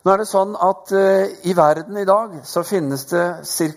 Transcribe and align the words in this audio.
Nå 0.00 0.14
er 0.14 0.22
det 0.22 0.30
sånn 0.30 0.54
at 0.56 0.92
uh, 0.96 1.26
I 1.44 1.52
verden 1.52 1.98
i 2.00 2.06
dag 2.08 2.38
så 2.48 2.62
finnes 2.64 3.02
det 3.10 3.24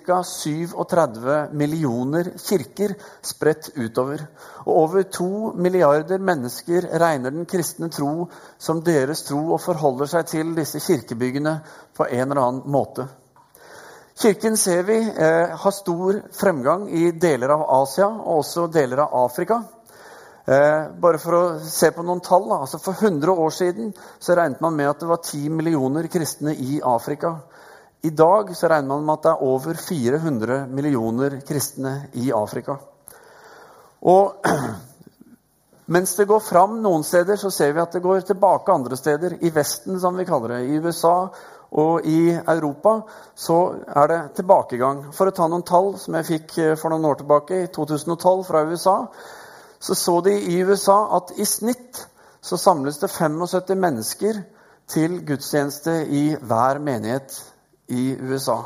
ca. 0.07 0.21
37 0.23 1.57
millioner 1.59 2.29
kirker 2.39 2.93
spredt 3.19 3.73
utover. 3.75 4.23
Og 4.63 4.77
over 4.85 5.03
to 5.11 5.51
milliarder 5.59 6.23
mennesker 6.23 6.87
regner 7.03 7.35
den 7.35 7.43
kristne 7.43 7.91
tro 7.91 8.29
som 8.55 8.79
deres 8.87 9.25
tro 9.27 9.41
og 9.49 9.59
forholder 9.65 10.13
seg 10.13 10.31
til 10.31 10.55
disse 10.55 10.79
kirkebyggene 10.85 11.57
på 11.97 12.07
en 12.07 12.23
eller 12.29 12.43
annen 12.45 12.71
måte. 12.71 13.09
Kirken 14.15 14.55
ser 14.55 14.87
vi 14.87 15.01
uh, 15.03 15.59
har 15.59 15.75
stor 15.75 16.21
fremgang 16.39 16.87
i 16.87 17.09
deler 17.11 17.51
av 17.57 17.67
Asia 17.81 18.07
og 18.07 18.45
også 18.45 18.69
deler 18.71 19.03
av 19.09 19.25
Afrika. 19.25 19.59
Eh, 20.45 20.87
bare 20.99 21.19
for 21.23 21.35
å 21.37 21.43
se 21.63 21.93
på 21.95 22.03
noen 22.03 22.19
tall. 22.23 22.49
Altså 22.51 22.79
for 22.83 22.99
100 22.99 23.31
år 23.31 23.53
siden 23.55 23.93
så 24.19 24.35
regnet 24.35 24.63
man 24.63 24.75
med 24.75 24.89
at 24.91 24.99
det 24.99 25.07
var 25.07 25.21
10 25.23 25.49
millioner 25.55 26.09
kristne 26.11 26.55
i 26.59 26.81
Afrika. 26.83 27.37
I 28.03 28.11
dag 28.11 28.51
så 28.55 28.67
regner 28.67 28.89
man 28.91 29.05
med 29.07 29.13
at 29.13 29.23
det 29.23 29.31
er 29.31 29.45
over 29.47 29.79
400 29.79 30.65
millioner 30.67 31.37
kristne 31.47 31.93
i 32.19 32.33
Afrika. 32.35 32.75
Og 34.03 34.43
mens 35.95 36.15
det 36.19 36.27
går 36.27 36.43
fram 36.43 36.75
noen 36.83 37.07
steder, 37.07 37.39
så 37.39 37.51
ser 37.51 37.71
vi 37.71 37.83
at 37.85 37.95
det 37.95 38.03
går 38.03 38.25
tilbake 38.27 38.75
andre 38.75 38.99
steder. 38.99 39.37
I 39.47 39.51
Vesten, 39.55 39.95
som 39.99 40.19
vi 40.19 40.27
kaller 40.27 40.57
det. 40.57 40.65
I 40.67 40.81
USA 40.83 41.29
og 41.79 42.03
i 42.05 42.33
Europa 42.35 42.97
så 43.39 43.61
er 43.87 44.11
det 44.11 44.19
tilbakegang. 44.41 45.05
For 45.15 45.31
å 45.31 45.35
ta 45.39 45.47
noen 45.47 45.63
tall 45.63 45.93
som 46.03 46.19
jeg 46.19 46.27
fikk 46.33 46.57
eh, 46.59 46.75
for 46.75 46.91
noen 46.91 47.07
år 47.07 47.23
tilbake, 47.23 47.63
i 47.63 47.71
2012 47.71 48.43
fra 48.51 48.65
USA, 48.67 48.97
så 49.83 49.95
så 49.95 50.21
de 50.23 50.33
i 50.39 50.61
USA 50.63 50.97
at 51.17 51.33
i 51.35 51.45
snitt 51.45 52.05
så 52.43 52.57
samles 52.57 53.01
det 53.01 53.11
75 53.11 53.75
mennesker 53.75 54.39
til 54.87 55.19
gudstjeneste 55.27 55.95
i 56.07 56.23
hver 56.39 56.79
menighet 56.79 57.35
i 57.91 58.13
USA. 58.15 58.61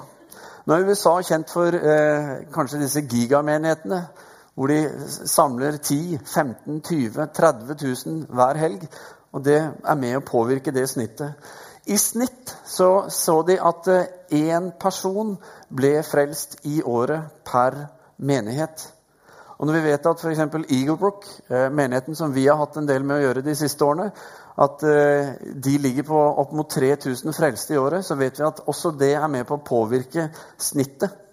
Nå 0.67 0.75
er 0.75 0.89
USA 0.89 1.15
kjent 1.23 1.49
for 1.53 1.73
eh, 1.73 2.31
kanskje 2.53 2.81
disse 2.83 3.01
gigamenighetene, 3.09 4.01
hvor 4.53 4.69
de 4.69 4.79
samler 5.29 5.77
10 5.77 6.19
15 6.25 6.81
20 6.81 7.27
30 7.33 7.77
000 8.05 8.25
hver 8.33 8.59
helg. 8.61 8.83
Og 9.33 9.45
det 9.45 9.57
er 9.61 9.97
med 10.01 10.17
å 10.17 10.25
påvirke 10.25 10.73
det 10.73 10.87
snittet. 10.89 11.33
I 11.87 11.97
snitt 11.97 12.51
så, 12.67 13.07
så 13.09 13.41
de 13.47 13.57
at 13.61 13.87
én 13.87 14.69
eh, 14.69 14.73
person 14.81 15.37
ble 15.69 15.95
frelst 16.03 16.59
i 16.67 16.81
året 16.83 17.31
per 17.47 17.87
menighet. 18.17 18.89
Og 19.57 19.65
når 19.65 19.73
vi 19.73 19.85
vet 19.89 20.05
at 20.05 20.19
f.eks. 20.21 20.41
Eaglebrook, 20.69 21.23
eh, 21.49 21.69
menigheten 21.73 22.15
som 22.15 22.33
vi 22.33 22.45
har 22.47 22.59
hatt 22.59 22.77
en 22.77 22.89
del 22.89 23.05
med 23.05 23.17
å 23.17 23.23
gjøre 23.23 23.45
de 23.45 23.55
siste 23.57 23.85
årene, 23.85 24.11
at 24.57 24.83
eh, 24.85 25.31
de 25.65 25.77
ligger 25.81 26.05
på 26.05 26.19
opp 26.43 26.53
mot 26.57 26.69
3000 26.69 27.33
frelste 27.33 27.73
i 27.73 27.79
året, 27.81 28.05
så 28.05 28.17
vet 28.19 28.37
vi 28.37 28.45
at 28.45 28.61
også 28.69 28.93
det 28.97 29.15
er 29.17 29.27
med 29.33 29.47
på 29.49 29.57
å 29.57 29.65
påvirke 29.65 30.29
snittet. 30.61 31.23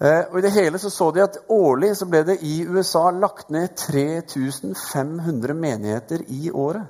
Eh, 0.00 0.22
og 0.30 0.38
I 0.38 0.44
det 0.44 0.52
hele 0.56 0.80
så, 0.80 0.90
så 0.92 1.10
de 1.12 1.24
at 1.24 1.38
årlig 1.52 1.94
så 1.96 2.08
ble 2.08 2.24
det 2.28 2.38
i 2.44 2.58
USA 2.68 3.10
lagt 3.12 3.52
ned 3.52 3.76
3500 3.84 5.56
menigheter 5.56 6.24
i 6.32 6.50
året. 6.52 6.88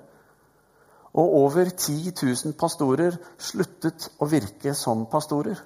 Og 1.17 1.39
over 1.43 1.71
10 1.71 2.13
000 2.23 2.55
pastorer 2.61 3.15
sluttet 3.39 4.11
å 4.21 4.29
virke 4.31 4.75
som 4.79 5.07
pastorer. 5.11 5.59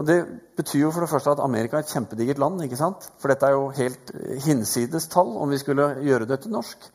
Og 0.00 0.06
Det 0.06 0.16
betyr 0.56 0.86
jo 0.86 0.90
for 0.94 1.04
det 1.04 1.10
første 1.10 1.34
at 1.34 1.42
Amerika 1.44 1.76
er 1.76 1.84
et 1.84 1.92
kjempedigert 1.92 2.38
land. 2.40 2.62
ikke 2.64 2.76
sant? 2.76 3.04
For 3.20 3.28
dette 3.28 3.46
er 3.46 3.52
jo 3.52 3.66
helt 3.76 4.12
hinsides 4.46 5.10
tall 5.12 5.34
om 5.36 5.50
vi 5.52 5.58
skulle 5.60 5.90
gjøre 6.00 6.28
det 6.28 6.40
til 6.40 6.54
norsk. 6.54 6.86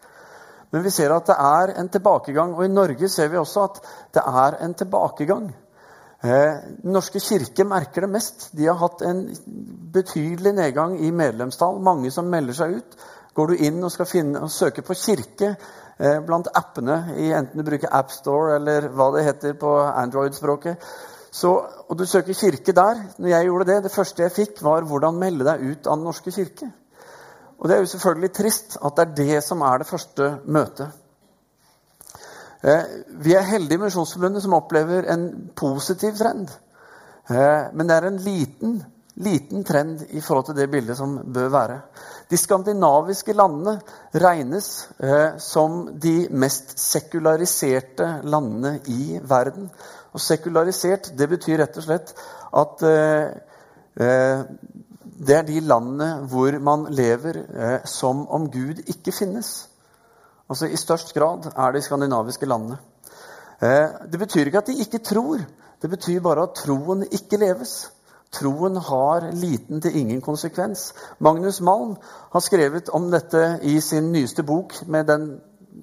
Men 0.72 0.84
vi 0.84 0.90
ser 0.90 1.14
at 1.14 1.28
det 1.30 1.36
er 1.38 1.76
en 1.80 1.90
tilbakegang. 1.90 2.56
Og 2.56 2.66
i 2.66 2.74
Norge 2.74 3.10
ser 3.10 3.30
vi 3.30 3.38
også 3.38 3.68
at 3.70 3.78
det 4.18 4.24
er 4.26 4.58
en 4.66 4.74
tilbakegang. 4.74 5.46
Eh, 6.26 6.54
den 6.82 6.98
norske 6.98 7.22
kirke 7.22 7.64
merker 7.64 8.02
det 8.02 8.10
mest. 8.10 8.50
De 8.58 8.66
har 8.66 8.82
hatt 8.82 9.06
en 9.06 9.28
betydelig 9.94 10.56
nedgang 10.58 10.98
i 11.06 11.12
medlemstall. 11.12 11.78
Mange 11.80 12.12
som 12.12 12.26
melder 12.26 12.58
seg 12.58 12.80
ut. 12.80 12.98
Går 13.36 13.48
du 13.48 13.66
inn 13.68 13.84
og 13.84 13.92
skal 13.94 14.10
finne, 14.10 14.42
og 14.42 14.50
søke 14.52 14.82
på 14.82 14.98
kirke 14.98 15.54
eh, 16.00 16.22
blant 16.26 16.50
appene, 16.56 17.04
i, 17.20 17.34
enten 17.36 17.60
du 17.60 17.70
bruker 17.70 17.94
AppStore 17.94 18.56
eller 18.56 18.88
hva 18.96 19.12
det 19.14 19.26
heter 19.28 19.58
på 19.60 19.76
Android-språket, 19.92 20.82
så, 21.36 21.52
og 21.90 21.98
du 22.00 22.06
søker 22.08 22.38
kirke 22.38 22.72
der. 22.76 23.02
Når 23.20 23.30
jeg 23.30 23.48
gjorde 23.50 23.68
det, 23.68 23.84
det 23.84 23.92
første 23.92 24.24
jeg 24.24 24.32
fikk, 24.32 24.64
var 24.64 24.86
'Hvordan 24.88 25.20
melde 25.20 25.46
deg 25.46 25.64
ut 25.72 25.88
av 25.88 25.98
Den 25.98 26.06
norske 26.08 26.32
kirke'. 26.32 26.72
Og 27.60 27.70
det 27.70 27.76
er 27.76 27.80
jo 27.80 27.92
selvfølgelig 27.92 28.34
trist 28.34 28.78
at 28.86 28.96
det 28.96 29.04
er 29.04 29.16
det 29.16 29.44
som 29.44 29.62
er 29.62 29.78
det 29.78 29.88
første 29.88 30.38
møtet. 30.46 30.92
Eh, 32.64 32.84
vi 33.22 33.34
er 33.36 33.42
heldige 33.42 33.78
i 33.78 33.84
Misjonsforbundet 33.84 34.44
som 34.44 34.54
opplever 34.54 35.12
en 35.14 35.52
positiv 35.56 36.16
trend. 36.18 36.50
Eh, 37.30 37.64
men 37.74 37.88
det 37.88 37.96
er 37.96 38.08
en 38.08 38.18
liten, 38.18 38.84
liten 39.16 39.64
trend 39.64 40.02
i 40.10 40.22
forhold 40.22 40.46
til 40.46 40.56
det 40.56 40.72
bildet 40.72 40.98
som 40.98 41.20
bør 41.34 41.50
være. 41.50 41.80
De 42.30 42.38
skandinaviske 42.38 43.34
landene 43.34 43.80
regnes 44.14 44.90
eh, 45.00 45.38
som 45.38 46.00
de 46.02 46.28
mest 46.32 46.80
sekulariserte 46.80 48.22
landene 48.24 48.80
i 48.88 49.20
verden. 49.22 49.70
Og 50.16 50.24
sekularisert 50.24 51.12
det 51.20 51.28
betyr 51.30 51.60
rett 51.60 51.78
og 51.78 51.84
slett 51.84 52.14
at 52.56 52.84
eh, 52.88 53.36
eh, 54.00 54.44
det 55.16 55.36
er 55.36 55.48
de 55.48 55.62
landene 55.64 56.10
hvor 56.32 56.56
man 56.64 56.88
lever 56.92 57.40
eh, 57.44 57.78
som 57.88 58.26
om 58.28 58.48
Gud 58.52 58.82
ikke 58.88 59.14
finnes. 59.16 59.68
Altså 60.50 60.70
I 60.70 60.80
størst 60.80 61.14
grad 61.16 61.50
er 61.52 61.72
det 61.72 61.82
de 61.82 61.86
skandinaviske 61.88 62.48
landene. 62.48 62.78
Eh, 63.62 64.08
det 64.12 64.20
betyr 64.20 64.48
ikke 64.48 64.64
at 64.64 64.72
de 64.72 64.80
ikke 64.84 65.04
tror. 65.04 65.44
Det 65.82 65.90
betyr 65.90 66.24
bare 66.24 66.48
at 66.48 66.56
troen 66.64 67.04
ikke 67.12 67.40
leves. 67.40 67.92
Troen 68.36 68.76
har 68.78 69.30
liten 69.32 69.82
til 69.82 69.98
ingen 70.00 70.22
konsekvens. 70.22 70.94
Magnus 71.20 71.62
Malm 71.62 71.96
har 72.34 72.44
skrevet 72.44 72.90
om 72.90 73.12
dette 73.12 73.60
i 73.64 73.80
sin 73.80 74.12
nyeste 74.12 74.44
bok 74.44 74.74
med, 74.88 75.08
den, 75.08 75.42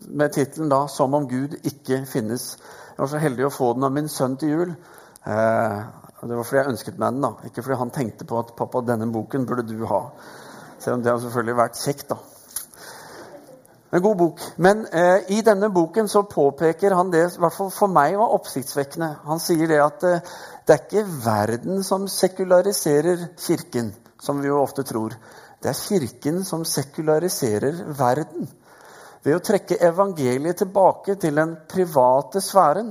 med 0.09 0.32
tittelen 0.32 0.72
'Som 0.88 1.14
om 1.14 1.28
Gud 1.28 1.56
ikke 1.64 2.04
finnes'. 2.06 2.56
Jeg 3.02 3.08
var 3.08 3.16
så 3.16 3.18
heldig 3.24 3.46
å 3.48 3.50
få 3.50 3.68
den 3.74 3.82
av 3.82 3.90
min 3.90 4.06
sønn 4.06 4.36
til 4.38 4.50
jul. 4.52 4.68
Eh, 5.26 5.78
det 6.22 6.36
var 6.38 6.46
fordi 6.46 6.58
jeg 6.60 6.70
ønsket 6.70 7.00
meg 7.02 7.16
den, 7.16 7.24
da. 7.24 7.48
ikke 7.48 7.64
fordi 7.66 7.78
han 7.80 7.90
tenkte 7.90 8.26
på 8.30 8.36
at 8.38 8.52
'pappa, 8.54 8.82
denne 8.86 9.08
boken 9.10 9.46
burde 9.46 9.64
du 9.66 9.82
ha'. 9.90 10.12
Selv 10.78 10.94
om 10.94 11.02
det 11.02 11.10
har 11.10 11.18
selvfølgelig 11.18 11.56
vært 11.56 11.80
kjekt, 11.80 12.12
da. 12.12 12.16
En 13.92 14.04
god 14.06 14.16
bok. 14.22 14.44
Men 14.56 14.86
eh, 14.86 15.34
i 15.34 15.40
denne 15.42 15.72
boken 15.74 16.06
så 16.08 16.22
påpeker 16.22 16.94
han 16.94 17.10
det 17.10 17.24
i 17.24 17.50
for 17.50 17.90
meg 17.90 18.14
var 18.22 18.38
oppsiktsvekkende. 18.38 19.10
Han 19.26 19.42
sier 19.42 19.66
det 19.66 19.82
at 19.82 20.04
eh, 20.04 20.32
det 20.62 20.78
er 20.78 20.86
ikke 20.86 21.06
verden 21.26 21.82
som 21.82 22.06
sekulariserer 22.06 23.28
Kirken, 23.34 23.90
som 24.20 24.38
vi 24.38 24.46
jo 24.46 24.62
ofte 24.62 24.86
tror. 24.86 25.19
Det 25.58 25.74
er 25.74 25.82
Kirken 25.88 26.44
som 26.44 26.62
sekulariserer 26.64 27.82
verden. 27.98 28.62
Ved 29.22 29.38
å 29.38 29.43
trekke 29.44 29.78
evangeliet 29.87 30.59
tilbake 30.65 31.15
til 31.22 31.37
den 31.38 31.55
private 31.71 32.43
sfæren 32.43 32.91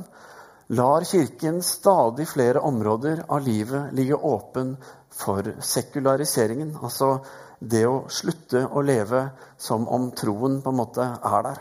lar 0.71 1.03
Kirken 1.03 1.59
stadig 1.61 2.27
flere 2.31 2.61
områder 2.63 3.25
av 3.27 3.43
livet 3.43 3.91
ligge 3.97 4.15
åpen 4.15 4.77
for 5.11 5.49
sekulariseringen. 5.59 6.77
Altså 6.79 7.17
det 7.59 7.83
å 7.87 8.05
slutte 8.07 8.63
å 8.71 8.81
leve 8.81 9.25
som 9.59 9.83
om 9.91 10.07
troen 10.15 10.61
på 10.63 10.71
en 10.71 10.79
måte 10.79 11.03
er 11.03 11.45
der. 11.49 11.59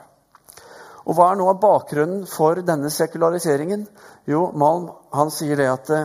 Og 1.10 1.16
Hva 1.16 1.32
er 1.32 1.40
noe 1.40 1.56
av 1.56 1.60
bakgrunnen 1.62 2.22
for 2.30 2.62
denne 2.62 2.92
sekulariseringen? 2.94 3.86
Jo, 4.30 4.50
Malm 4.54 4.86
han 5.16 5.32
sier 5.34 5.58
det 5.58 5.66
at 5.72 5.90
det, 5.90 6.00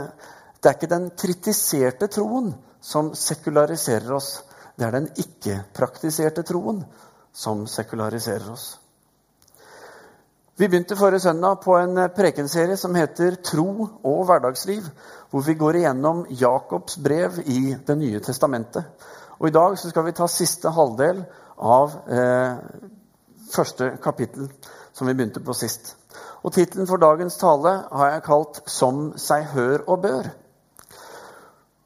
det 0.58 0.72
er 0.72 0.78
ikke 0.80 0.94
den 0.96 1.10
kritiserte 1.14 2.10
troen 2.10 2.56
som 2.82 3.14
sekulariserer 3.14 4.16
oss. 4.18 4.40
Det 4.74 4.88
er 4.88 4.96
den 4.98 5.12
ikke-praktiserte 5.22 6.42
troen 6.48 6.82
som 7.36 7.68
sekulariserer 7.68 8.52
oss. 8.52 8.80
Vi 10.58 10.70
begynte 10.70 10.96
forrige 10.96 11.20
søndag 11.20 11.56
på 11.64 11.76
en 11.76 11.98
prekenserie 12.16 12.78
som 12.78 12.96
heter 12.96 13.36
'Tro 13.36 13.88
og 14.04 14.26
hverdagsliv', 14.26 14.90
hvor 15.30 15.42
vi 15.42 15.54
går 15.54 15.76
igjennom 15.76 16.26
Jakobs 16.30 16.98
brev 16.98 17.40
i 17.46 17.76
Det 17.88 17.98
nye 17.98 18.20
testamentet. 18.20 18.84
Og 19.40 19.48
I 19.48 19.52
dag 19.52 19.78
skal 19.78 20.06
vi 20.06 20.12
ta 20.12 20.28
siste 20.28 20.70
halvdel 20.70 21.26
av 21.60 21.92
eh, 22.08 22.56
første 23.52 23.98
kapittel, 24.04 24.52
som 24.94 25.08
vi 25.08 25.14
begynte 25.14 25.44
på 25.44 25.54
sist. 25.54 25.98
Og 26.44 26.54
Tittelen 26.54 26.88
for 26.88 26.98
dagens 26.98 27.38
tale 27.38 27.84
har 27.92 28.12
jeg 28.12 28.24
kalt 28.24 28.62
'Som 28.66 29.18
seg 29.18 29.44
hør 29.44 29.84
og 29.88 30.00
bør'. 30.00 30.45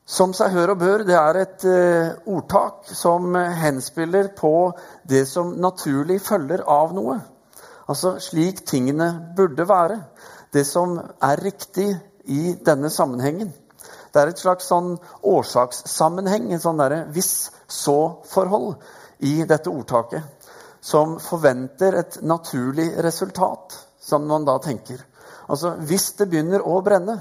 Som 0.09 0.31
seg 0.33 0.55
hør 0.55 0.73
og 0.73 0.79
bør, 0.81 1.03
det 1.05 1.13
er 1.13 1.37
et 1.37 1.65
uh, 1.69 2.33
ordtak 2.33 2.87
som 2.97 3.35
henspiller 3.35 4.31
på 4.37 4.71
det 5.05 5.27
som 5.29 5.51
naturlig 5.61 6.17
følger 6.25 6.63
av 6.65 6.95
noe. 6.97 7.19
Altså 7.89 8.15
slik 8.21 8.63
tingene 8.65 9.11
burde 9.37 9.67
være. 9.69 9.99
Det 10.49 10.65
som 10.65 10.97
er 10.97 11.43
riktig 11.45 11.91
i 12.25 12.55
denne 12.65 12.89
sammenhengen. 12.89 13.53
Det 14.09 14.21
er 14.21 14.31
et 14.31 14.41
slags 14.41 14.65
sånn 14.69 14.95
årsakssammenheng, 15.29 16.49
en 16.53 16.61
sånn 16.61 16.81
hvis-så-forhold 17.13 18.73
i 19.29 19.43
dette 19.45 19.69
ordtaket. 19.69 20.25
Som 20.81 21.19
forventer 21.21 21.97
et 22.01 22.21
naturlig 22.25 22.95
resultat, 23.05 23.77
som 24.01 24.25
man 24.25 24.45
da 24.47 24.57
tenker. 24.63 25.05
Altså, 25.49 25.75
Hvis 25.85 26.13
det 26.17 26.29
begynner 26.31 26.65
å 26.65 26.81
brenne, 26.81 27.19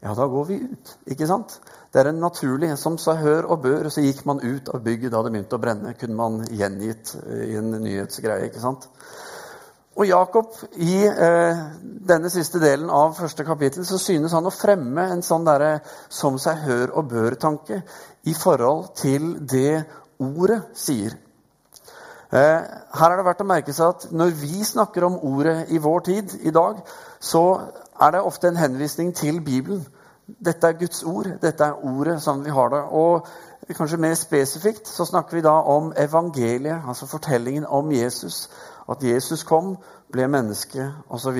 ja, 0.00 0.14
da 0.16 0.26
går 0.26 0.44
vi 0.48 0.60
ut. 0.64 0.92
ikke 1.12 1.26
sant? 1.28 1.58
Det 1.92 2.00
er 2.00 2.08
en 2.08 2.22
naturlig 2.22 2.70
Som 2.78 2.98
sa 2.98 3.16
hør 3.18 3.50
og 3.52 3.62
bør, 3.62 3.88
så 3.92 4.00
gikk 4.00 4.24
man 4.24 4.40
ut 4.40 4.68
av 4.72 4.80
bygget 4.84 5.12
da 5.12 5.22
det 5.22 5.32
begynte 5.34 5.58
å 5.58 5.60
brenne. 5.60 5.94
kunne 5.98 6.16
man 6.16 6.44
gjengitt 6.48 7.16
i 7.48 7.56
en 7.56 7.70
nyhetsgreie. 7.82 8.46
ikke 8.48 8.62
sant? 8.62 8.88
Og 10.00 10.06
Jakob, 10.06 10.54
i 10.80 11.02
eh, 11.04 11.58
denne 12.08 12.30
siste 12.30 12.60
delen 12.62 12.88
av 12.90 13.18
første 13.18 13.44
kapittel, 13.44 13.84
så 13.84 13.98
synes 13.98 14.32
han 14.32 14.46
å 14.46 14.54
fremme 14.54 15.08
en 15.12 15.22
sånn 15.22 15.44
derre 15.44 15.80
som 16.08 16.38
seg 16.38 16.62
hør 16.64 16.94
og 16.94 17.10
bør-tanke 17.10 17.82
i 18.24 18.34
forhold 18.34 18.94
til 18.96 19.34
det 19.44 19.82
ordet 20.22 20.62
sier. 20.78 21.18
Eh, 22.30 22.60
her 22.96 23.10
er 23.10 23.18
det 23.18 23.26
verdt 23.26 23.42
å 23.42 23.48
merke 23.50 23.74
seg 23.74 23.90
at 23.90 24.08
når 24.14 24.32
vi 24.38 24.64
snakker 24.64 25.04
om 25.04 25.18
ordet 25.26 25.66
i 25.74 25.82
vår 25.82 26.04
tid 26.06 26.36
i 26.46 26.54
dag, 26.54 26.78
så 27.18 27.42
er 28.00 28.10
det 28.10 28.20
ofte 28.20 28.48
en 28.48 28.56
henvisning 28.56 29.14
til 29.16 29.40
Bibelen. 29.44 29.86
Dette 30.44 30.66
er 30.66 30.78
Guds 30.78 31.02
ord. 31.02 31.26
Dette 31.42 31.64
er 31.64 31.84
ordet 31.84 32.22
som 32.22 32.44
vi 32.44 32.50
har 32.50 32.68
det. 32.68 32.82
Og 32.90 33.26
kanskje 33.76 34.00
mer 34.00 34.14
spesifikt 34.14 34.88
så 34.88 35.04
snakker 35.04 35.36
vi 35.36 35.42
da 35.42 35.52
om 35.72 35.92
evangeliet, 35.96 36.82
altså 36.88 37.06
fortellingen 37.06 37.66
om 37.66 37.92
Jesus. 37.92 38.50
At 38.90 39.02
Jesus 39.02 39.42
kom, 39.42 39.76
ble 40.12 40.28
menneske, 40.28 40.92
osv. 41.08 41.38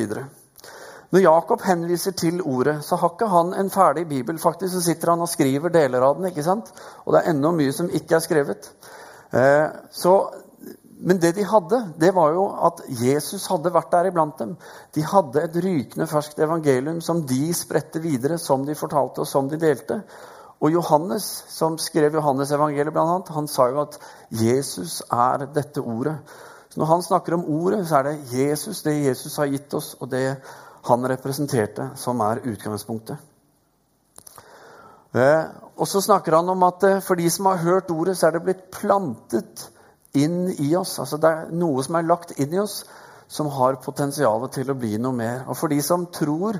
Når 1.11 1.21
Jakob 1.21 1.63
henviser 1.63 2.13
til 2.13 2.43
ordet, 2.43 2.85
så 2.85 2.97
har 2.97 3.15
ikke 3.15 3.27
han 3.27 3.55
en 3.55 3.71
ferdig 3.71 4.09
bibel. 4.09 4.39
Faktisk 4.39 4.75
så 4.75 4.83
sitter 4.83 5.11
han 5.11 5.21
og 5.21 5.29
skriver 5.29 5.69
deler 5.69 6.01
av 6.07 6.17
den. 6.17 6.27
ikke 6.27 6.43
sant? 6.43 6.71
Og 7.05 7.15
det 7.15 7.23
er 7.23 7.31
enda 7.31 7.51
mye 7.51 7.73
som 7.73 7.91
ikke 7.91 8.15
er 8.15 8.23
skrevet. 8.27 8.73
Eh, 9.35 9.67
så 9.91 10.15
men 11.01 11.21
det 11.21 11.33
de 11.37 11.45
hadde, 11.49 11.79
det 11.97 12.11
var 12.13 12.35
jo 12.37 12.43
at 12.69 12.83
Jesus 13.01 13.47
hadde 13.49 13.73
vært 13.73 13.93
der 13.95 14.11
iblant 14.11 14.37
dem. 14.41 14.53
De 14.93 15.05
hadde 15.07 15.45
et 15.47 15.57
rykende 15.65 16.07
ferskt 16.11 16.43
evangelium 16.45 17.01
som 17.05 17.23
de 17.27 17.55
spredte 17.57 18.03
videre, 18.05 18.37
som 18.39 18.67
de 18.67 18.77
fortalte, 18.77 19.23
og 19.25 19.29
som 19.29 19.49
de 19.49 19.57
delte. 19.61 20.03
Og 20.61 20.75
Johannes, 20.75 21.25
som 21.49 21.79
skrev 21.81 22.19
Johannes-evangeliet, 22.19 22.93
blant 22.93 23.15
annet, 23.15 23.33
han 23.33 23.49
sa 23.49 23.71
jo 23.73 23.81
at 23.87 23.97
Jesus 24.43 24.99
er 25.09 25.47
dette 25.55 25.81
ordet. 25.81 26.19
Så 26.69 26.83
når 26.83 26.93
han 26.93 27.07
snakker 27.09 27.39
om 27.39 27.49
ordet, 27.49 27.81
så 27.89 28.03
er 28.03 28.11
det 28.11 28.37
Jesus, 28.37 28.83
det 28.85 28.99
Jesus 29.01 29.41
har 29.41 29.49
gitt 29.49 29.73
oss, 29.75 29.95
og 30.01 30.13
det 30.13 30.37
han 30.85 31.11
representerte, 31.15 31.91
som 31.97 32.21
er 32.29 32.45
utgangspunktet. 32.45 33.17
Eh, 35.17 35.45
og 35.81 35.89
så 35.89 36.05
snakker 36.05 36.37
han 36.37 36.53
om 36.53 36.63
at 36.69 36.85
eh, 36.87 37.03
for 37.03 37.19
de 37.19 37.27
som 37.33 37.49
har 37.51 37.65
hørt 37.65 37.91
ordet, 37.91 38.19
så 38.19 38.29
er 38.29 38.37
det 38.37 38.45
blitt 38.45 38.67
plantet 38.71 39.65
inn 40.19 40.49
i 40.59 40.75
oss. 40.77 40.99
Altså 41.03 41.19
det 41.21 41.31
er 41.31 41.51
noe 41.55 41.83
som 41.87 41.99
er 41.99 42.09
lagt 42.09 42.35
inn 42.41 42.55
i 42.55 42.61
oss, 42.63 42.83
som 43.31 43.51
har 43.55 43.79
potensial 43.85 44.49
til 44.51 44.73
å 44.73 44.79
bli 44.79 44.97
noe 44.99 45.15
mer. 45.15 45.45
Og 45.47 45.59
for 45.59 45.71
de 45.71 45.79
som 45.85 46.09
tror, 46.13 46.59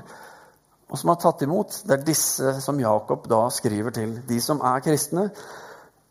og 0.91 0.99
som 0.99 1.11
har 1.11 1.19
tatt 1.23 1.43
imot, 1.43 1.81
det 1.87 1.97
er 1.97 2.07
disse 2.07 2.55
som 2.63 2.79
Jakob 2.79 3.27
da 3.31 3.45
skriver 3.51 3.95
til. 3.95 4.15
De 4.27 4.39
som 4.43 4.63
er 4.63 4.83
kristne, 4.83 5.29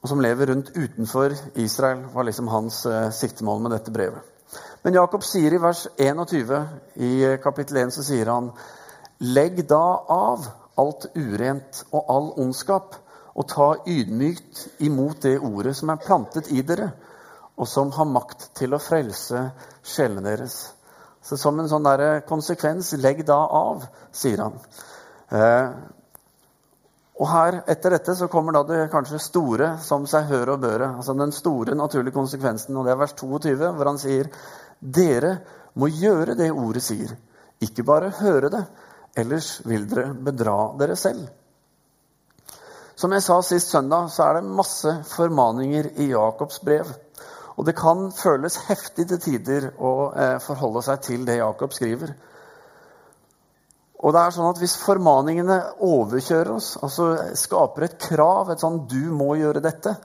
og 0.01 0.09
som 0.09 0.21
lever 0.25 0.49
rundt 0.49 0.73
utenfor 0.77 1.35
Israel, 1.61 2.07
var 2.15 2.25
liksom 2.29 2.49
hans 2.49 2.85
uh, 2.89 3.11
siktemål 3.13 3.61
med 3.65 3.77
dette 3.77 3.93
brevet. 3.93 4.25
Men 4.83 4.97
Jakob 4.97 5.25
sier 5.29 5.53
i 5.53 5.61
vers 5.61 5.85
21 6.01 6.55
i 7.05 7.11
kapittel 7.43 7.83
1 7.83 7.93
så 7.93 8.05
sier 8.05 8.31
han 8.33 8.49
Legg 9.21 9.61
da 9.69 9.85
av 10.09 10.47
alt 10.81 11.05
urent 11.13 11.83
og 11.93 12.09
all 12.09 12.31
ondskap, 12.41 12.97
og 13.37 13.47
ta 13.49 13.69
ydmykt 13.87 14.81
imot 14.85 15.21
det 15.23 15.37
ordet 15.39 15.77
som 15.77 15.93
er 15.93 16.01
plantet 16.01 16.49
i 16.57 16.65
dere, 16.67 16.89
og 17.61 17.69
som 17.69 17.93
har 17.93 18.09
makt 18.09 18.51
til 18.57 18.73
å 18.73 18.81
frelse 18.81 19.45
sjelene 19.85 20.25
deres. 20.25 20.59
Så 21.21 21.37
som 21.37 21.59
en 21.61 21.69
sånn 21.69 21.85
der 21.85 22.23
konsekvens, 22.29 22.95
legg 22.97 23.21
da 23.29 23.37
av, 23.45 23.85
sier 24.17 24.41
han. 24.41 24.57
Eh, 25.29 25.75
og 27.21 27.29
her, 27.29 27.59
Etter 27.69 27.93
dette 27.93 28.15
så 28.17 28.31
kommer 28.33 28.57
da 28.57 28.63
det 28.65 28.87
kanskje 28.93 29.21
store 29.21 29.75
som 29.85 30.07
seg 30.09 30.31
hør 30.31 30.55
og 30.55 30.63
børe. 30.63 30.89
Altså 30.97 31.13
den 31.19 31.35
store 31.37 31.77
naturlige 31.77 32.17
konsekvensen, 32.17 32.77
og 32.81 32.89
det 32.89 32.95
er 32.95 33.03
vers 33.03 33.13
22, 33.19 33.59
hvor 33.77 33.91
han 33.93 34.01
sier 34.01 34.31
dere 34.81 35.35
må 35.77 35.91
gjøre 35.93 36.39
det 36.39 36.49
ordet 36.51 36.83
sier, 36.83 37.13
ikke 37.61 37.85
bare 37.85 38.15
høre 38.23 38.49
det, 38.53 38.63
ellers 39.21 39.59
vil 39.69 39.85
dere 39.91 40.15
bedra 40.17 40.57
dere 40.81 40.97
selv. 40.97 41.29
Som 42.97 43.13
jeg 43.13 43.25
sa 43.25 43.37
sist 43.45 43.71
søndag, 43.73 44.09
så 44.13 44.27
er 44.27 44.39
det 44.39 44.57
masse 44.57 44.91
formaninger 45.13 45.93
i 46.01 46.11
Jakobs 46.11 46.61
brev. 46.65 46.89
Og 47.59 47.67
det 47.67 47.77
kan 47.79 48.09
føles 48.15 48.59
heftig 48.69 49.07
til 49.11 49.21
tider 49.23 49.71
å 49.79 49.95
eh, 50.15 50.37
forholde 50.45 50.83
seg 50.87 51.03
til 51.07 51.25
det 51.29 51.41
Jakob 51.41 51.75
skriver. 51.77 52.15
Og 54.01 54.15
det 54.17 54.21
er 54.21 54.33
sånn 54.33 54.49
at 54.49 54.61
Hvis 54.63 54.79
formaningene 54.81 55.59
overkjører 55.85 56.55
oss, 56.55 56.73
altså 56.81 57.13
skaper 57.37 57.87
et 57.87 57.99
krav, 58.01 58.51
et 58.51 58.63
sånn 58.63 58.87
'du 58.89 59.11
må 59.13 59.35
gjøre 59.37 59.61
dette', 59.65 59.97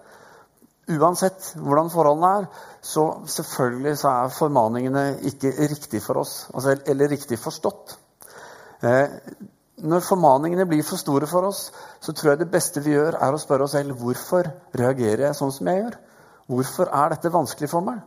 uansett 0.91 1.53
hvordan 1.55 1.89
forholdene 1.89 2.31
er, 2.39 2.47
så 2.81 3.05
selvfølgelig 3.25 3.97
så 3.97 4.11
er 4.11 4.33
formaningene 4.35 5.05
ikke 5.31 5.53
riktig 5.71 6.01
for 6.03 6.21
oss, 6.21 6.47
altså, 6.53 6.75
eller 6.85 7.09
riktig 7.09 7.39
forstått. 7.41 7.95
Eh, 8.83 9.07
når 9.85 10.03
formaningene 10.05 10.67
blir 10.69 10.83
for 10.87 10.99
store 10.99 11.27
for 11.27 11.47
oss, 11.49 11.71
så 11.99 12.13
tror 12.13 12.31
jeg 12.31 12.43
det 12.43 12.51
beste 12.51 12.83
vi 12.83 12.93
gjør, 12.93 13.17
er 13.21 13.33
å 13.33 13.41
spørre 13.41 13.65
oss 13.65 13.73
selv 13.75 13.97
hvorfor 13.99 14.51
reagerer 14.77 15.27
jeg 15.27 15.39
sånn 15.39 15.51
som 15.55 15.71
jeg 15.71 15.81
gjør. 15.81 15.97
Hvorfor 16.45 16.91
er 16.93 17.13
dette 17.13 17.33
vanskelig 17.33 17.69
for 17.71 17.85
meg? 17.85 18.01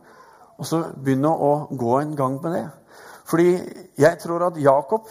Og 0.59 0.67
så 0.67 0.81
begynne 0.95 1.31
å 1.31 1.67
gå 1.71 1.95
en 1.99 2.15
gang 2.19 2.37
med 2.43 2.55
det. 2.55 2.65
Fordi 3.29 3.49
jeg 3.99 4.19
tror 4.23 4.47
at 4.47 4.59
Jakob 4.59 5.07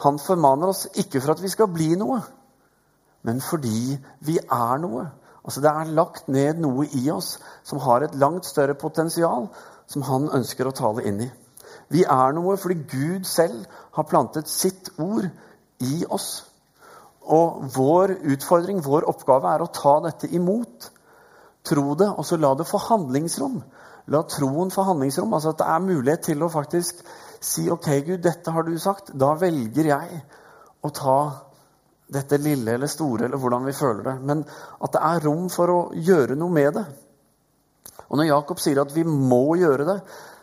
han 0.00 0.18
formaner 0.18 0.72
oss 0.72 0.86
ikke 0.98 1.20
for 1.20 1.34
at 1.34 1.42
vi 1.44 1.50
skal 1.52 1.68
bli 1.72 1.92
noe, 2.00 2.20
men 3.28 3.42
fordi 3.44 3.98
vi 4.24 4.38
er 4.40 4.80
noe. 4.80 5.04
Altså 5.44 5.60
Det 5.60 5.70
er 5.70 5.92
lagt 5.96 6.28
ned 6.28 6.60
noe 6.60 6.86
i 6.96 7.10
oss 7.12 7.34
som 7.64 7.80
har 7.84 8.04
et 8.04 8.16
langt 8.16 8.48
større 8.48 8.74
potensial, 8.74 9.48
som 9.86 10.04
han 10.08 10.28
ønsker 10.40 10.68
å 10.68 10.74
tale 10.76 11.04
inn 11.08 11.20
i. 11.24 11.28
Vi 11.90 12.04
er 12.04 12.32
noe 12.36 12.56
fordi 12.60 12.78
Gud 12.88 13.28
selv 13.28 13.64
har 13.96 14.08
plantet 14.08 14.48
sitt 14.48 14.92
ord 14.98 15.28
i 15.84 16.04
oss. 16.08 16.46
Og 17.20 17.64
vår 17.74 18.16
utfordring, 18.32 18.80
vår 18.84 19.08
oppgave, 19.10 19.52
er 19.52 19.64
å 19.64 19.72
ta 19.74 19.98
dette 20.04 20.30
imot 20.32 20.90
Tro 21.66 21.94
det, 21.94 22.08
og 22.08 22.26
så 22.26 22.38
la 22.40 22.54
det 22.56 22.68
få 22.68 22.80
handlingsrom. 22.86 23.60
La 24.10 24.22
troen 24.28 24.72
få 24.72 24.84
handlingsrom. 24.88 25.34
Altså 25.36 25.52
at 25.52 25.60
det 25.60 25.68
er 25.68 25.84
mulighet 25.84 26.24
til 26.30 26.42
å 26.42 26.50
faktisk 26.52 27.02
si 27.40 27.68
OK, 27.72 27.88
Gud, 28.06 28.22
dette 28.24 28.54
har 28.54 28.66
du 28.66 28.72
sagt. 28.80 29.12
Da 29.12 29.34
velger 29.40 29.92
jeg 29.92 30.22
å 30.80 30.90
ta 30.96 31.20
dette 32.10 32.40
lille 32.42 32.74
eller 32.74 32.90
store, 32.90 33.28
eller 33.28 33.38
hvordan 33.38 33.68
vi 33.68 33.76
føler 33.76 34.02
det. 34.08 34.16
Men 34.26 34.42
at 34.80 34.96
det 34.96 35.04
er 35.12 35.22
rom 35.28 35.46
for 35.52 35.74
å 35.74 35.78
gjøre 35.94 36.38
noe 36.38 36.56
med 36.56 36.74
det. 36.80 36.86
Og 38.08 38.18
når 38.18 38.32
Jakob 38.32 38.58
sier 38.58 38.80
at 38.82 38.96
vi 38.96 39.04
må 39.06 39.44
gjøre 39.60 39.86
det, 39.86 40.00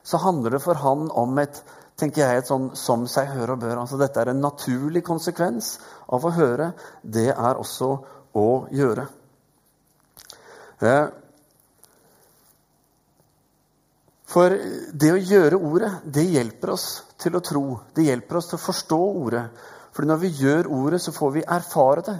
så 0.07 0.21
handler 0.23 0.55
det 0.55 0.63
for 0.63 0.79
han 0.79 1.09
om 1.11 1.35
et 1.41 1.59
tenker 1.97 2.21
jeg, 2.21 2.41
et 2.41 2.49
sånn 2.49 2.69
som 2.77 3.07
seg 3.09 3.31
hør 3.33 3.55
og 3.55 3.63
bør. 3.63 3.79
Altså 3.81 3.97
Dette 3.99 4.21
er 4.21 4.31
en 4.31 4.43
naturlig 4.43 5.01
konsekvens 5.05 5.77
av 6.13 6.25
å 6.25 6.33
høre. 6.35 6.71
Det 7.01 7.31
er 7.33 7.57
også 7.57 7.89
å 8.37 8.49
gjøre. 8.73 9.07
Eh, 10.81 11.07
for 14.27 14.53
det 14.93 15.11
å 15.13 15.21
gjøre 15.21 15.57
ordet, 15.57 15.91
det 16.03 16.27
hjelper 16.27 16.73
oss 16.75 16.87
til 17.17 17.37
å 17.39 17.43
tro. 17.45 17.63
Det 17.95 18.05
hjelper 18.09 18.37
oss 18.37 18.51
til 18.51 18.59
å 18.59 18.65
forstå 18.65 18.99
ordet. 19.23 19.45
For 19.95 20.05
når 20.05 20.19
vi 20.21 20.33
gjør 20.43 20.69
ordet, 20.77 21.01
så 21.01 21.13
får 21.15 21.31
vi 21.37 21.45
erfare 21.47 22.03
det. 22.05 22.17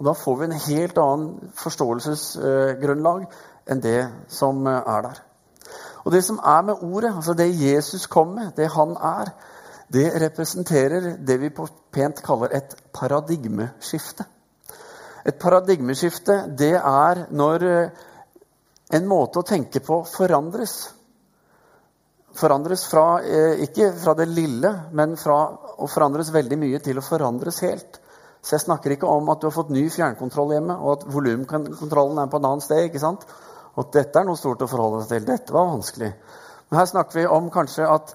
Og 0.00 0.06
da 0.08 0.14
får 0.16 0.38
vi 0.38 0.46
en 0.48 0.60
helt 0.64 0.98
annen 0.98 1.52
forståelsesgrunnlag 1.60 3.26
enn 3.70 3.82
det 3.84 4.00
som 4.32 4.64
er 4.66 5.04
der. 5.04 5.20
Og 6.00 6.12
det 6.14 6.24
som 6.24 6.40
er 6.40 6.62
med 6.64 6.82
ordet, 6.82 7.12
altså 7.12 7.36
det 7.36 7.50
Jesus 7.60 8.08
kom 8.10 8.32
med, 8.38 8.54
det 8.56 8.70
han 8.72 8.96
er, 8.96 9.30
det 9.92 10.06
representerer 10.22 11.16
det 11.26 11.36
vi 11.42 11.52
på 11.52 11.68
pent 11.92 12.22
kaller 12.24 12.56
et 12.56 12.74
paradigmeskifte. 12.96 14.24
Et 15.26 15.36
paradigmeskifte 15.40 16.36
det 16.56 16.74
er 16.76 17.26
når 17.36 17.66
eh, 17.68 18.06
en 18.96 19.06
måte 19.08 19.40
å 19.40 19.46
tenke 19.46 19.82
på 19.84 20.00
forandres. 20.08 20.76
Forandres 22.40 22.86
fra, 22.90 23.20
eh, 23.22 23.64
ikke 23.66 23.90
fra 24.00 24.14
det 24.18 24.28
lille, 24.30 24.70
men 24.96 25.16
fra 25.20 25.42
å 25.80 25.88
forandres 25.90 26.32
veldig 26.34 26.58
mye 26.60 26.80
til 26.84 26.98
å 26.98 27.04
forandres 27.04 27.60
helt. 27.66 28.00
Så 28.40 28.56
jeg 28.56 28.64
snakker 28.64 28.94
ikke 28.94 29.08
om 29.10 29.28
at 29.28 29.42
du 29.42 29.48
har 29.50 29.54
fått 29.54 29.72
ny 29.74 29.84
fjernkontroll 29.92 30.54
hjemme, 30.56 30.76
og 30.80 30.92
at 30.94 31.08
volumkontrollen 31.12 32.22
er 32.22 32.30
på 32.32 32.40
et 32.40 32.48
annet 32.48 32.64
sted. 32.64 32.84
ikke 32.88 33.02
sant? 33.02 33.26
Og 33.76 33.84
at 33.84 33.96
dette 33.98 34.18
er 34.18 34.26
noe 34.26 34.40
stort 34.40 34.64
å 34.64 34.70
forholde 34.70 35.04
seg 35.04 35.18
til. 35.18 35.26
Dette 35.28 35.54
var 35.54 35.68
vanskelig. 35.74 36.12
Men 36.70 36.80
her 36.80 36.88
snakker 36.88 37.20
vi 37.20 37.26
om 37.28 37.50
kanskje 37.52 37.88
at 37.90 38.14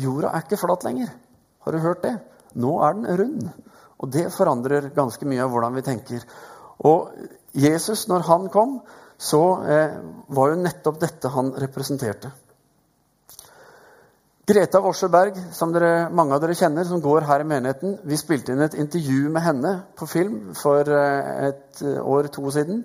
jorda 0.00 0.32
er 0.32 0.42
ikke 0.42 0.58
flat 0.58 0.84
lenger. 0.88 1.12
Har 1.62 1.72
du 1.72 1.78
hørt 1.84 2.02
det? 2.02 2.16
Nå 2.58 2.74
er 2.82 2.98
den 2.98 3.20
rund. 3.20 3.71
Og 4.02 4.10
det 4.10 4.26
forandrer 4.34 4.90
ganske 4.96 5.26
mye 5.30 5.44
av 5.44 5.52
hvordan 5.52 5.78
vi 5.78 5.84
tenker. 5.86 6.24
Og 6.88 7.12
Jesus, 7.54 8.08
når 8.10 8.26
han 8.26 8.48
kom, 8.52 8.80
så 9.22 9.42
eh, 9.70 9.98
var 10.34 10.50
jo 10.50 10.62
nettopp 10.62 10.98
dette 11.00 11.30
han 11.30 11.52
representerte. 11.62 12.32
Greta 14.52 14.80
Worsøberg, 14.82 15.36
som 15.54 15.70
dere, 15.70 16.08
mange 16.10 16.34
av 16.34 16.42
dere 16.42 16.56
kjenner, 16.58 16.84
som 16.88 17.00
går 17.00 17.28
her 17.28 17.44
i 17.44 17.46
menigheten, 17.46 17.94
vi 18.10 18.18
spilte 18.18 18.52
inn 18.52 18.64
et 18.64 18.74
intervju 18.74 19.30
med 19.30 19.44
henne 19.44 19.74
på 19.98 20.08
film 20.10 20.38
for 20.58 20.90
eh, 20.90 21.48
et 21.52 21.84
år 22.02 22.32
to 22.34 22.50
siden. 22.50 22.82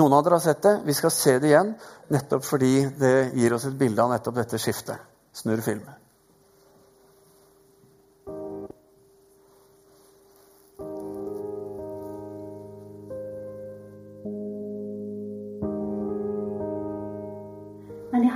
Noen 0.00 0.16
av 0.16 0.24
dere 0.24 0.38
har 0.38 0.46
sett 0.46 0.64
det. 0.64 0.76
Vi 0.86 0.96
skal 0.96 1.12
se 1.12 1.36
det 1.42 1.52
igjen, 1.52 1.74
nettopp 2.14 2.46
fordi 2.46 2.74
det 3.00 3.16
gir 3.36 3.58
oss 3.58 3.68
et 3.68 3.76
bilde 3.76 4.06
av 4.06 4.14
nettopp 4.14 4.40
dette 4.40 4.62
skiftet. 4.62 5.10
Snurr 5.36 5.60
filmen. 5.66 5.99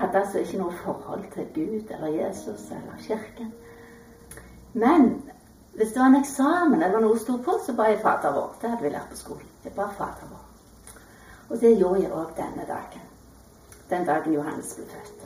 Hadde 0.05 0.21
altså 0.21 0.39
ikke 0.39 0.59
noe 0.59 0.73
forhold 0.85 1.25
til 1.35 1.47
Gud 1.55 1.91
eller 1.97 2.07
Jesus 2.07 2.71
eller 2.71 2.99
Kirken. 2.99 3.53
Men 4.73 5.23
hvis 5.75 5.93
det 5.93 6.01
var 6.01 6.07
en 6.07 6.21
eksamen 6.21 6.83
eller 6.83 7.01
noe 7.01 7.19
sto 7.19 7.37
på, 7.43 7.59
så 7.67 7.75
ba 7.75 7.89
jeg 7.91 8.03
Fader 8.03 8.35
vår. 8.35 8.57
Det 8.61 8.71
hadde 8.71 8.83
vi 8.83 8.93
lært 8.95 9.11
på 9.11 9.17
skolen. 9.19 9.49
Jeg 9.65 9.73
ba 9.75 9.89
Fader 9.99 10.29
vår. 10.31 10.43
Og 11.49 11.61
det 11.61 11.77
gjorde 11.79 12.03
jeg 12.03 12.13
òg 12.13 12.35
denne 12.37 12.67
dagen. 12.69 13.07
Den 13.91 14.07
dagen 14.07 14.35
Johannes 14.35 14.75
ble 14.75 14.87
født. 14.93 15.25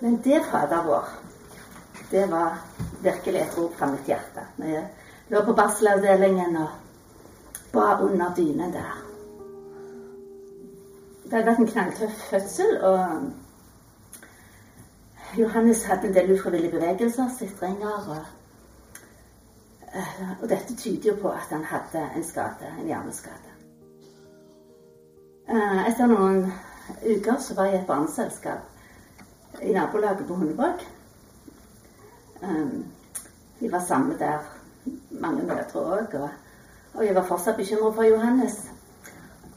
Men 0.00 0.18
det 0.24 0.42
Fader 0.50 0.84
vår, 0.86 1.08
det 2.10 2.26
var 2.30 2.58
virkelig 3.02 3.40
et 3.40 3.58
rop 3.58 3.74
fra 3.78 3.88
mitt 3.90 4.06
hjerte. 4.06 4.46
Når 4.56 4.66
jeg 4.66 4.84
lå 5.28 5.44
på 5.44 5.56
barselavdelingen 5.56 6.56
og 6.56 6.68
ba 7.72 7.96
under 8.04 8.34
dynen 8.36 8.72
der. 8.72 9.11
Det 11.32 11.38
hadde 11.38 11.48
vært 11.48 11.60
en 11.62 11.68
knalltøff 11.68 12.16
fødsel, 12.28 12.72
og 12.84 12.98
Johannes 15.38 15.84
hadde 15.88 16.10
en 16.10 16.14
del 16.14 16.32
ufrivillige 16.34 16.72
bevegelser, 16.74 17.30
sitringer. 17.38 18.10
Og, 18.12 18.24
og 20.42 20.48
dette 20.50 20.76
tyder 20.76 21.08
jo 21.08 21.14
på 21.22 21.28
at 21.32 21.48
han 21.48 21.64
hadde 21.64 22.02
en 22.16 22.24
skade, 22.24 22.68
en 22.80 22.90
hjerneskade. 22.90 23.48
Etter 25.88 26.12
noen 26.12 26.52
uker 27.00 27.40
så 27.40 27.56
var 27.56 27.70
jeg 27.70 27.78
i 27.78 27.80
et 27.80 27.88
barneselskap 27.88 28.60
i 29.62 29.72
nabolaget 29.72 30.28
på 30.28 30.36
Hundevåg. 30.36 30.84
Vi 33.62 33.72
var 33.72 33.80
sammen 33.88 34.18
der, 34.20 34.38
mange 35.10 35.48
mødre 35.48 35.80
òg, 35.96 36.14
og, 36.20 36.28
og 36.92 37.06
jeg 37.06 37.14
var 37.14 37.24
fortsatt 37.32 37.56
bekymra 37.56 37.96
for 37.96 38.02
Johannes. 38.12 38.60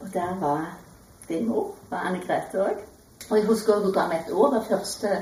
Og 0.00 0.08
der 0.14 0.34
var 0.40 0.85
din 1.28 1.48
mor 1.48 1.74
var 1.90 2.06
Anne 2.08 2.20
Grete 2.26 2.62
òg. 2.62 2.82
Og 3.30 3.38
jeg 3.38 3.46
husker 3.46 3.80
hun 3.82 3.92
ga 3.92 4.06
meg 4.08 4.26
et 4.26 4.32
ord. 4.32 4.54
Det 4.54 4.66
første 4.68 5.12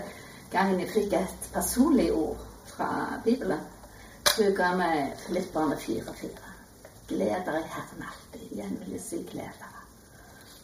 gangen 0.52 0.80
jeg 0.80 0.90
fikk 0.92 1.12
et 1.18 1.50
personlig 1.52 2.12
ord 2.12 2.40
fra 2.66 3.20
Bibelen. 3.24 3.62
Hun 4.36 4.56
ga 4.56 4.72
meg 4.76 5.14
Filipperne 5.26 5.76
4-4. 5.76 6.50
Gled 7.08 7.26
i 7.26 7.62
Herren 7.76 8.04
alltid. 8.08 8.50
Igjen 8.50 8.78
vil 8.80 8.96
jeg 8.96 9.00
si 9.00 9.22
gled. 9.30 9.64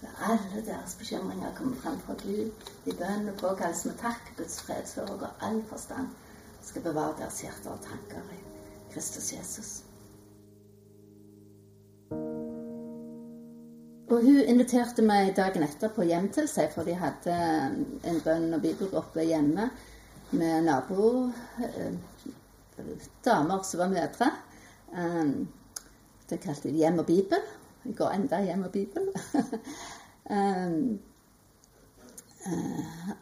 Når 0.01 0.23
alle 0.31 0.65
deres 0.67 0.95
bekymringer 0.95 1.55
kommer 1.57 1.77
frem 1.77 1.99
fra 2.07 2.15
Gud, 2.23 2.71
i 2.89 2.95
bønn 2.97 3.29
og 3.29 3.37
påkallelse 3.43 3.89
med 3.89 3.99
takk, 4.01 4.33
Guds 4.39 4.63
fred 4.65 4.89
som 4.89 5.09
overgår 5.09 5.45
all 5.49 5.61
forstand, 5.69 6.09
skal 6.63 6.83
bevare 6.83 7.19
deres 7.19 7.41
hjerter 7.45 7.71
og 7.71 7.85
tanker 7.85 8.33
i 8.33 8.41
Kristus 8.95 9.33
Jesus. 9.33 9.90
Og 14.11 14.25
hun 14.27 14.41
inviterte 14.43 15.03
meg 15.07 15.37
dagen 15.37 15.63
etterpå 15.63 16.03
hjem 16.03 16.29
til 16.35 16.49
seg, 16.51 16.73
for 16.75 16.83
de 16.87 16.97
hadde 16.99 17.35
en 18.11 18.21
bønn- 18.25 18.55
og 18.57 18.63
bibelgruppe 18.65 19.23
hjemme 19.23 19.71
med 20.31 20.65
nabodamer 20.67 21.33
damer 23.25 23.63
som 23.63 23.81
var 23.81 23.89
mødre. 23.89 24.31
Eh, 24.95 25.31
det 26.31 26.41
kalte 26.41 26.69
de 26.69 26.77
Hjem 26.77 26.99
og 26.99 27.07
Bibel. 27.07 27.39
Jeg 27.85 27.97
går 27.97 28.11
enda 28.11 28.43
Hjem 28.45 28.65
og 28.65 28.73
Bibel. 28.73 29.09
Eh, 30.31 30.73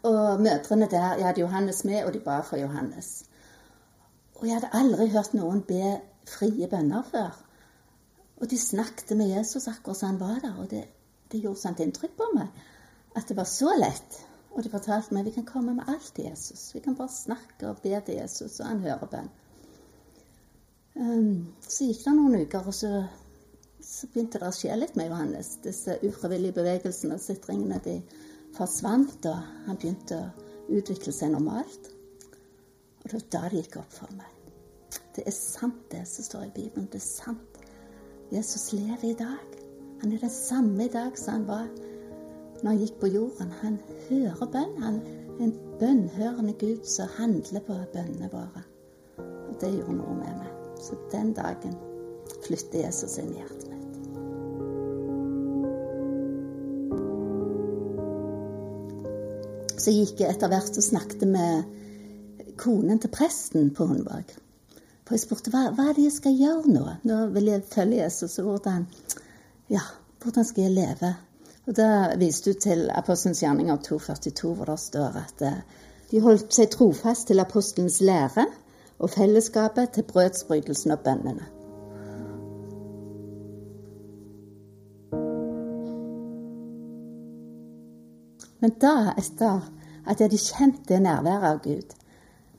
og 0.02 0.40
mødrene 0.40 0.86
der 0.90 1.14
Jeg 1.14 1.26
hadde 1.26 1.40
Johannes 1.40 1.84
med, 1.84 2.04
og 2.04 2.12
de 2.14 2.20
ba 2.20 2.40
for 2.40 2.56
Johannes. 2.56 3.24
Og 4.34 4.46
jeg 4.46 4.54
hadde 4.54 4.68
aldri 4.72 5.08
hørt 5.08 5.34
noen 5.34 5.62
be 5.62 6.00
frie 6.28 6.68
bønner 6.68 7.02
før. 7.10 7.47
Og 8.38 8.46
de 8.50 8.58
snakket 8.58 9.16
med 9.18 9.32
Jesus 9.32 9.68
akkurat 9.70 9.98
som 9.98 10.12
han 10.12 10.20
var 10.20 10.40
der. 10.44 10.58
Og 10.62 10.70
det, 10.70 10.84
det 11.32 11.42
gjorde 11.42 11.60
sånt 11.60 11.82
inntrykk 11.82 12.16
på 12.18 12.32
meg 12.36 12.64
at 13.18 13.28
det 13.28 13.36
var 13.38 13.48
så 13.50 13.72
lett. 13.78 14.20
Og 14.54 14.62
de 14.64 14.70
fortalte 14.72 15.14
meg 15.14 15.26
vi 15.28 15.34
kan 15.36 15.46
komme 15.48 15.74
med 15.76 15.88
alt 15.90 16.12
til 16.14 16.28
Jesus. 16.28 16.70
Vi 16.74 16.82
kan 16.84 16.96
bare 16.98 17.12
snakke 17.12 17.68
og 17.68 17.82
be 17.82 17.98
til 18.06 18.20
Jesus, 18.20 18.60
og 18.60 18.70
han 18.70 18.82
hører 18.84 19.10
bønn. 19.10 19.30
Um, 20.98 21.54
så 21.62 21.86
gikk 21.86 22.00
det 22.04 22.14
noen 22.16 22.40
uker, 22.42 22.66
og 22.66 22.74
så, 22.74 22.90
så, 23.78 24.08
begynte 24.10 24.40
det 24.42 24.48
å 24.48 24.54
skje 24.56 24.74
litt 24.80 24.96
med 24.98 25.12
Johannes. 25.12 25.52
Disse 25.62 25.98
ufrivillige 26.02 26.56
bevegelsene 26.56 27.18
og 27.18 27.22
sitringene 27.22 27.78
de 27.84 28.00
forsvant, 28.56 29.28
og 29.30 29.68
han 29.68 29.78
begynte 29.78 30.18
å 30.18 30.74
utvikle 30.80 31.14
seg 31.14 31.34
normalt. 31.34 31.92
Og 32.98 33.06
det 33.06 33.14
var 33.14 33.28
da 33.36 33.44
det 33.46 33.62
gikk 33.62 33.78
opp 33.84 33.94
for 33.94 34.18
meg. 34.18 34.34
Det 35.14 35.22
er 35.26 35.34
sant, 35.34 35.86
det 35.92 36.02
som 36.08 36.26
står 36.26 36.48
i 36.48 36.54
Bibelen. 36.56 36.90
Det 36.90 36.98
er 36.98 37.06
sant. 37.06 37.47
Jesus 38.32 38.72
lever 38.72 39.04
i 39.04 39.16
dag. 39.16 39.44
Han 40.00 40.12
er 40.12 40.18
den 40.18 40.30
samme 40.30 40.84
i 40.84 40.88
dag 40.92 41.18
som 41.18 41.32
han 41.32 41.46
var 41.48 41.68
når 42.62 42.70
han 42.70 42.80
gikk 42.82 42.98
på 43.00 43.08
jorden. 43.08 43.52
Han 43.62 43.78
hører 44.08 44.50
bønn. 44.52 44.74
Han 44.82 44.98
er 45.38 45.44
en 45.46 45.54
bønnhørende 45.80 46.52
Gud 46.60 46.84
som 46.84 47.08
handler 47.16 47.62
på 47.64 47.76
bønnene 47.94 48.28
våre. 48.32 48.62
Og 49.18 49.54
det 49.60 49.70
gjorde 49.78 49.96
noe 49.96 50.16
med 50.18 50.34
meg. 50.42 50.50
Så 50.82 50.98
den 51.12 51.32
dagen 51.32 51.76
flytter 52.44 52.84
Jesus 52.84 53.16
inn 53.22 53.32
i 53.32 53.38
hjertet 53.40 53.68
mitt. 53.70 53.94
Så 59.78 59.94
gikk 59.94 60.20
jeg 60.20 60.34
etter 60.34 60.52
hvert 60.52 60.76
og 60.76 60.84
snakket 60.84 61.24
med 61.30 61.64
konen 62.60 63.00
til 63.00 63.14
presten 63.14 63.72
på 63.72 63.86
Hundvåg. 63.88 64.36
For 65.08 65.16
jeg 65.16 65.22
spurte 65.22 65.48
hva, 65.48 65.70
hva 65.72 65.86
er 65.88 65.94
det 65.96 66.02
jeg 66.04 66.12
skal 66.18 66.34
gjøre 66.36 66.68
nå? 66.68 66.82
Nå 67.08 67.18
vil 67.32 67.46
jeg 67.48 67.62
følge 67.64 68.02
Jesus. 68.02 68.34
Og 68.42 68.50
hvordan, 68.50 68.82
ja, 69.72 69.80
hvordan 70.20 70.44
skal 70.44 70.66
jeg 70.66 70.74
leve? 70.76 71.12
Og 71.64 71.76
Da 71.76 71.86
viste 72.20 72.52
du 72.52 72.58
til 72.60 72.90
Apostelens 72.92 73.40
gjerninger 73.40 73.78
242, 73.86 74.50
hvor 74.54 74.68
det 74.68 74.80
står 74.82 75.16
at 75.16 75.44
eh, 75.48 75.86
de 76.10 76.20
holdt 76.20 76.52
seg 76.52 76.68
trofast 76.74 77.26
til 77.28 77.40
apostelens 77.40 78.02
lære 78.04 78.44
og 78.98 79.10
fellesskapet, 79.10 79.94
til 79.96 80.04
brødsbrytelsen 80.12 80.92
og 80.92 81.00
bønnene. 81.00 81.46
Men 88.60 88.76
da, 88.76 89.14
etter 89.16 89.64
at 90.04 90.20
jeg 90.20 90.28
hadde 90.28 90.42
kjent 90.42 90.84
det 90.88 91.00
nærværet 91.00 91.48
av 91.48 91.64
Gud, 91.64 91.96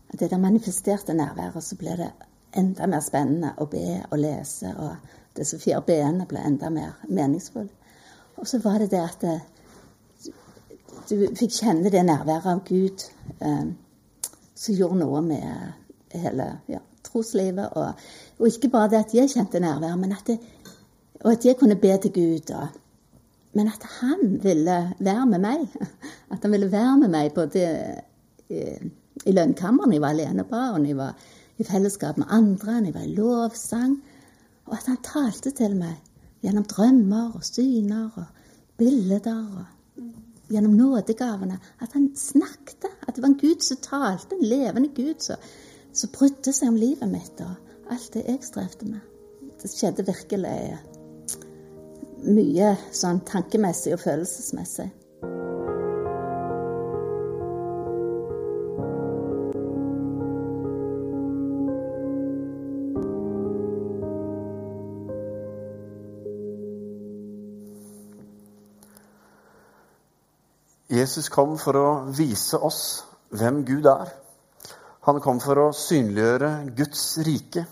at 0.10 0.20
det 0.20 0.32
der 0.32 0.42
manifesterte 0.42 1.14
nærværet, 1.14 1.64
så 1.64 1.78
ble 1.78 1.98
det 2.02 2.10
enda 2.58 2.88
mer 2.88 3.04
spennende 3.06 3.54
å 3.58 3.68
be 3.70 4.00
og 4.10 4.18
lese. 4.20 4.72
Og 4.78 5.38
disse 5.38 5.60
fire 5.62 5.82
b-ene 5.86 6.28
ble 6.30 6.42
enda 6.46 6.72
mer 6.74 6.98
meningsfulle. 7.08 7.72
Og 8.40 8.48
så 8.48 8.60
var 8.64 8.80
det 8.80 8.92
det 8.94 9.02
at 9.04 9.22
det, 9.24 9.38
du 11.10 11.16
fikk 11.36 11.56
kjenne 11.58 11.92
det 11.92 12.04
nærværet 12.06 12.48
av 12.48 12.62
Gud 12.68 13.04
eh, 13.42 13.72
som 14.56 14.76
gjorde 14.76 15.00
noe 15.02 15.22
med 15.26 16.14
hele 16.14 16.48
ja, 16.70 16.82
troslivet. 17.06 17.74
Og, 17.76 18.06
og, 18.38 18.46
ikke 18.48 18.72
bare 18.74 18.92
det 18.94 19.02
at 19.04 19.16
jeg 19.18 19.32
kjente 19.34 19.62
nærvær, 19.64 19.98
men 20.00 20.14
at 20.16 20.30
det, 20.30 20.38
og 21.24 21.34
at 21.34 21.46
jeg 21.46 21.58
kunne 21.60 21.80
be 21.80 21.96
til 21.98 22.14
Gud. 22.16 22.54
Og, 22.56 22.80
men 23.58 23.72
at 23.72 23.84
han 24.00 24.38
ville 24.44 24.78
være 25.00 25.26
med 25.26 25.44
meg. 25.44 25.68
At 26.34 26.44
han 26.46 26.52
ville 26.54 26.72
være 26.72 26.98
med 27.02 27.10
meg 27.10 27.32
både 27.34 27.62
i, 28.54 28.60
i 29.26 29.32
lønnkammeren 29.34 29.96
jeg 29.96 30.02
var 30.04 30.14
alenebarn, 30.14 30.86
jeg 30.86 30.98
var 30.98 31.16
i 31.60 31.66
fellesskap 31.68 32.18
med 32.18 32.32
andre, 32.32 32.80
jeg 32.86 32.94
var 32.96 33.06
i 33.06 33.16
lovsang. 33.16 33.98
Og 34.66 34.78
at 34.78 34.88
han 34.88 35.02
talte 35.04 35.52
til 35.52 35.76
meg 35.76 35.98
gjennom 36.44 36.66
drømmer 36.70 37.36
og 37.36 37.44
syner 37.44 38.14
og 38.16 38.26
bilder. 38.78 39.32
og 39.58 40.06
Gjennom 40.50 40.78
nådegavene. 40.78 41.60
At 41.82 41.94
han 41.94 42.12
snakket. 42.16 42.86
At 43.08 43.16
det 43.16 43.24
var 43.24 43.34
en 43.34 43.42
Gud 43.42 43.66
som 43.66 43.78
talte. 43.84 44.36
En 44.36 44.46
levende 44.46 44.90
Gud 44.96 45.20
som, 45.26 45.36
som 45.94 46.14
brydde 46.16 46.54
seg 46.54 46.72
om 46.72 46.80
livet 46.80 47.12
mitt 47.12 47.44
og 47.44 47.92
alt 47.92 48.14
det 48.14 48.24
jeg 48.28 48.46
strevde 48.46 48.92
med. 48.94 49.04
Det 49.60 49.72
skjedde 49.72 50.06
virkelig 50.08 50.78
mye 52.30 52.72
sånn 52.96 53.20
tankemessig 53.28 53.96
og 53.96 54.04
følelsesmessig. 54.04 54.88
Jesus 71.10 71.32
kom 71.34 71.56
for 71.58 71.74
å 71.74 71.88
vise 72.14 72.54
oss 72.62 73.02
hvem 73.34 73.64
Gud 73.66 73.88
er. 73.90 74.12
Han 75.08 75.18
kom 75.24 75.40
for 75.42 75.58
å 75.58 75.72
synliggjøre 75.74 76.50
Guds 76.78 77.02
rike. 77.26 77.64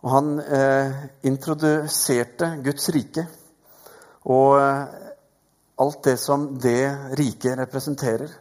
Og 0.00 0.08
han 0.14 0.30
eh, 0.40 1.02
introduserte 1.28 2.48
Guds 2.64 2.88
rike 2.96 3.26
og 4.24 4.56
eh, 4.56 4.96
alt 5.84 6.00
det 6.08 6.16
som 6.22 6.48
det 6.64 6.80
riket 7.20 7.60
representerer. 7.60 8.32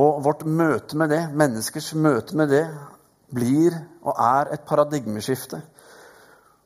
Og 0.00 0.24
vårt 0.24 0.48
møte 0.48 0.96
med 0.96 1.12
det, 1.12 1.22
menneskers 1.36 1.92
møte 1.92 2.40
med 2.40 2.56
det, 2.56 2.64
blir 3.36 3.76
og 4.00 4.16
er 4.16 4.56
et 4.56 4.64
paradigmeskifte. 4.64 5.60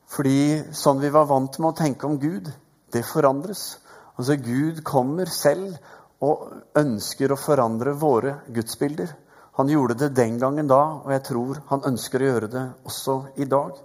Fordi 0.07 0.41
sånn 0.71 1.03
vi 1.03 1.11
var 1.11 1.27
vant 1.27 1.59
med 1.59 1.73
å 1.73 1.79
tenke 1.83 2.07
om 2.07 2.15
Gud, 2.21 2.47
det 2.95 3.03
forandres. 3.11 3.81
Altså 4.17 4.37
Gud 4.41 4.83
kommer 4.87 5.29
selv 5.31 5.77
og 6.21 6.51
ønsker 6.77 7.31
å 7.33 7.39
forandre 7.39 7.95
våre 7.97 8.39
gudsbilder. 8.53 9.13
Han 9.59 9.69
gjorde 9.69 9.97
det 9.99 10.13
den 10.15 10.37
gangen 10.39 10.69
da, 10.69 10.81
og 11.03 11.11
jeg 11.11 11.23
tror 11.27 11.61
han 11.71 11.87
ønsker 11.91 12.21
å 12.21 12.29
gjøre 12.29 12.51
det 12.51 12.65
også 12.87 13.15
i 13.41 13.47
dag. 13.49 13.79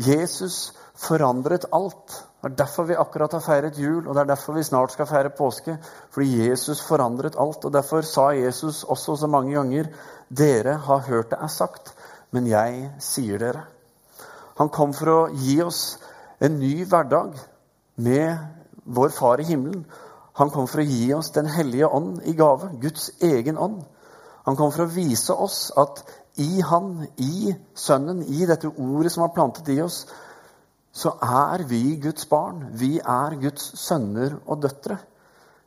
Jesus 0.00 0.70
forandret 1.00 1.66
alt. 1.72 2.20
Det 2.40 2.48
er 2.52 2.56
derfor 2.56 2.86
vi 2.88 2.96
akkurat 2.96 3.34
har 3.36 3.42
feiret 3.44 3.78
jul, 3.78 4.06
og 4.06 4.14
det 4.14 4.22
er 4.22 4.30
derfor 4.30 4.56
vi 4.56 4.64
snart 4.64 4.94
skal 4.94 5.08
feire 5.08 5.32
påske. 5.36 5.76
Fordi 6.14 6.46
Jesus 6.46 6.80
forandret 6.84 7.36
alt. 7.40 7.64
og 7.64 7.72
Derfor 7.72 8.06
sa 8.06 8.30
Jesus 8.36 8.84
også 8.84 9.16
så 9.16 9.28
mange 9.28 9.56
ganger 9.56 9.90
dere 10.28 10.78
har 10.86 11.04
hørt 11.08 11.32
det 11.34 11.40
er 11.42 11.52
sagt, 11.52 11.92
men 12.30 12.46
jeg 12.46 12.92
sier 13.02 13.40
dere. 13.42 13.66
Han 14.60 14.68
kom 14.68 14.92
for 14.96 15.12
å 15.12 15.20
gi 15.34 15.60
oss 15.64 15.98
en 16.40 16.58
ny 16.60 16.84
hverdag 16.84 17.36
med 17.96 18.59
vår 18.84 19.08
Far 19.08 19.40
i 19.40 19.44
himmelen. 19.44 19.84
Han 20.38 20.50
kom 20.50 20.68
for 20.70 20.80
å 20.80 20.86
gi 20.86 21.12
oss 21.14 21.32
Den 21.34 21.48
hellige 21.50 21.88
ånd 21.88 22.22
i 22.24 22.34
gave, 22.38 22.70
Guds 22.80 23.10
egen 23.20 23.58
ånd. 23.58 23.82
Han 24.46 24.56
kom 24.56 24.72
for 24.72 24.86
å 24.86 24.92
vise 24.94 25.34
oss 25.34 25.68
at 25.76 26.02
i 26.40 26.62
Han, 26.64 27.06
i 27.18 27.54
Sønnen, 27.74 28.22
i 28.22 28.46
dette 28.46 28.70
ordet 28.70 29.12
som 29.12 29.26
var 29.26 29.34
plantet 29.34 29.68
i 29.74 29.80
oss, 29.82 30.04
så 30.92 31.12
er 31.22 31.64
vi 31.68 31.96
Guds 32.02 32.26
barn. 32.30 32.64
Vi 32.74 32.98
er 32.98 33.36
Guds 33.42 33.72
sønner 33.78 34.38
og 34.46 34.62
døtre. 34.62 34.96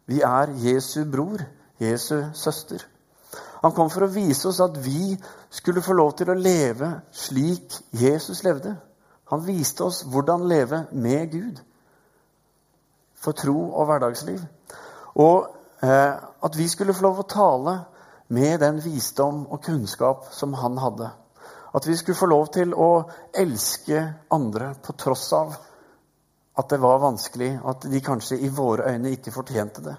Vi 0.07 0.19
er 0.21 0.51
Jesu 0.59 1.05
bror, 1.07 1.43
Jesu 1.79 2.25
søster. 2.33 2.83
Han 3.63 3.71
kom 3.71 3.91
for 3.91 4.03
å 4.03 4.11
vise 4.11 4.49
oss 4.49 4.59
at 4.63 4.75
vi 4.83 5.13
skulle 5.53 5.83
få 5.83 5.95
lov 5.95 6.17
til 6.19 6.33
å 6.33 6.39
leve 6.39 6.89
slik 7.15 7.77
Jesus 7.95 8.43
levde. 8.43 8.75
Han 9.31 9.45
viste 9.45 9.85
oss 9.85 10.01
hvordan 10.03 10.43
leve 10.49 10.83
med 10.91 11.31
Gud 11.31 11.61
for 13.23 13.37
tro 13.37 13.57
og 13.71 13.87
hverdagsliv. 13.87 14.39
Og 15.23 15.47
eh, 15.83 16.13
at 16.43 16.57
vi 16.59 16.67
skulle 16.69 16.95
få 16.95 17.07
lov 17.07 17.23
å 17.23 17.29
tale 17.29 17.75
med 18.33 18.59
den 18.59 18.79
visdom 18.83 19.45
og 19.47 19.63
kunnskap 19.63 20.27
som 20.31 20.53
han 20.59 20.77
hadde. 20.81 21.09
At 21.73 21.87
vi 21.87 21.95
skulle 21.97 22.17
få 22.17 22.29
lov 22.29 22.49
til 22.53 22.73
å 22.77 22.89
elske 23.33 24.01
andre 24.33 24.73
på 24.83 24.95
tross 24.99 25.31
av 25.33 25.55
at 26.53 26.69
det 26.69 26.77
var 26.77 26.99
vanskelig, 27.01 27.55
at 27.65 27.87
de 27.89 28.01
kanskje 28.01 28.37
i 28.45 28.49
våre 28.53 28.91
øyne 28.93 29.15
ikke 29.15 29.33
fortjente 29.33 29.81
det. 29.81 29.95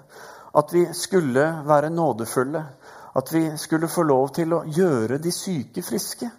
At 0.55 0.71
vi 0.71 0.85
skulle 0.93 1.43
være 1.67 1.89
nådefulle. 1.89 2.61
At 3.15 3.33
vi 3.33 3.57
skulle 3.57 3.87
få 3.87 4.03
lov 4.03 4.29
til 4.35 4.53
å 4.53 4.63
gjøre 4.63 5.17
de 5.23 5.31
syke 5.31 5.83
friske. 5.83 6.29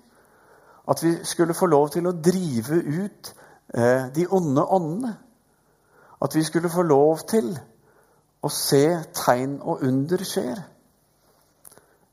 At 0.88 1.02
vi 1.04 1.12
skulle 1.24 1.54
få 1.54 1.66
lov 1.66 1.90
til 1.92 2.08
å 2.08 2.14
drive 2.16 2.80
ut 2.80 3.32
eh, 3.74 4.08
de 4.14 4.26
onde 4.30 4.64
åndene. 4.64 5.12
At 6.22 6.36
vi 6.36 6.44
skulle 6.44 6.72
få 6.72 6.82
lov 6.86 7.26
til 7.28 7.50
å 8.42 8.50
se 8.52 8.84
tegn 9.16 9.58
og 9.60 9.84
under 9.84 10.24
skjer. 10.24 10.62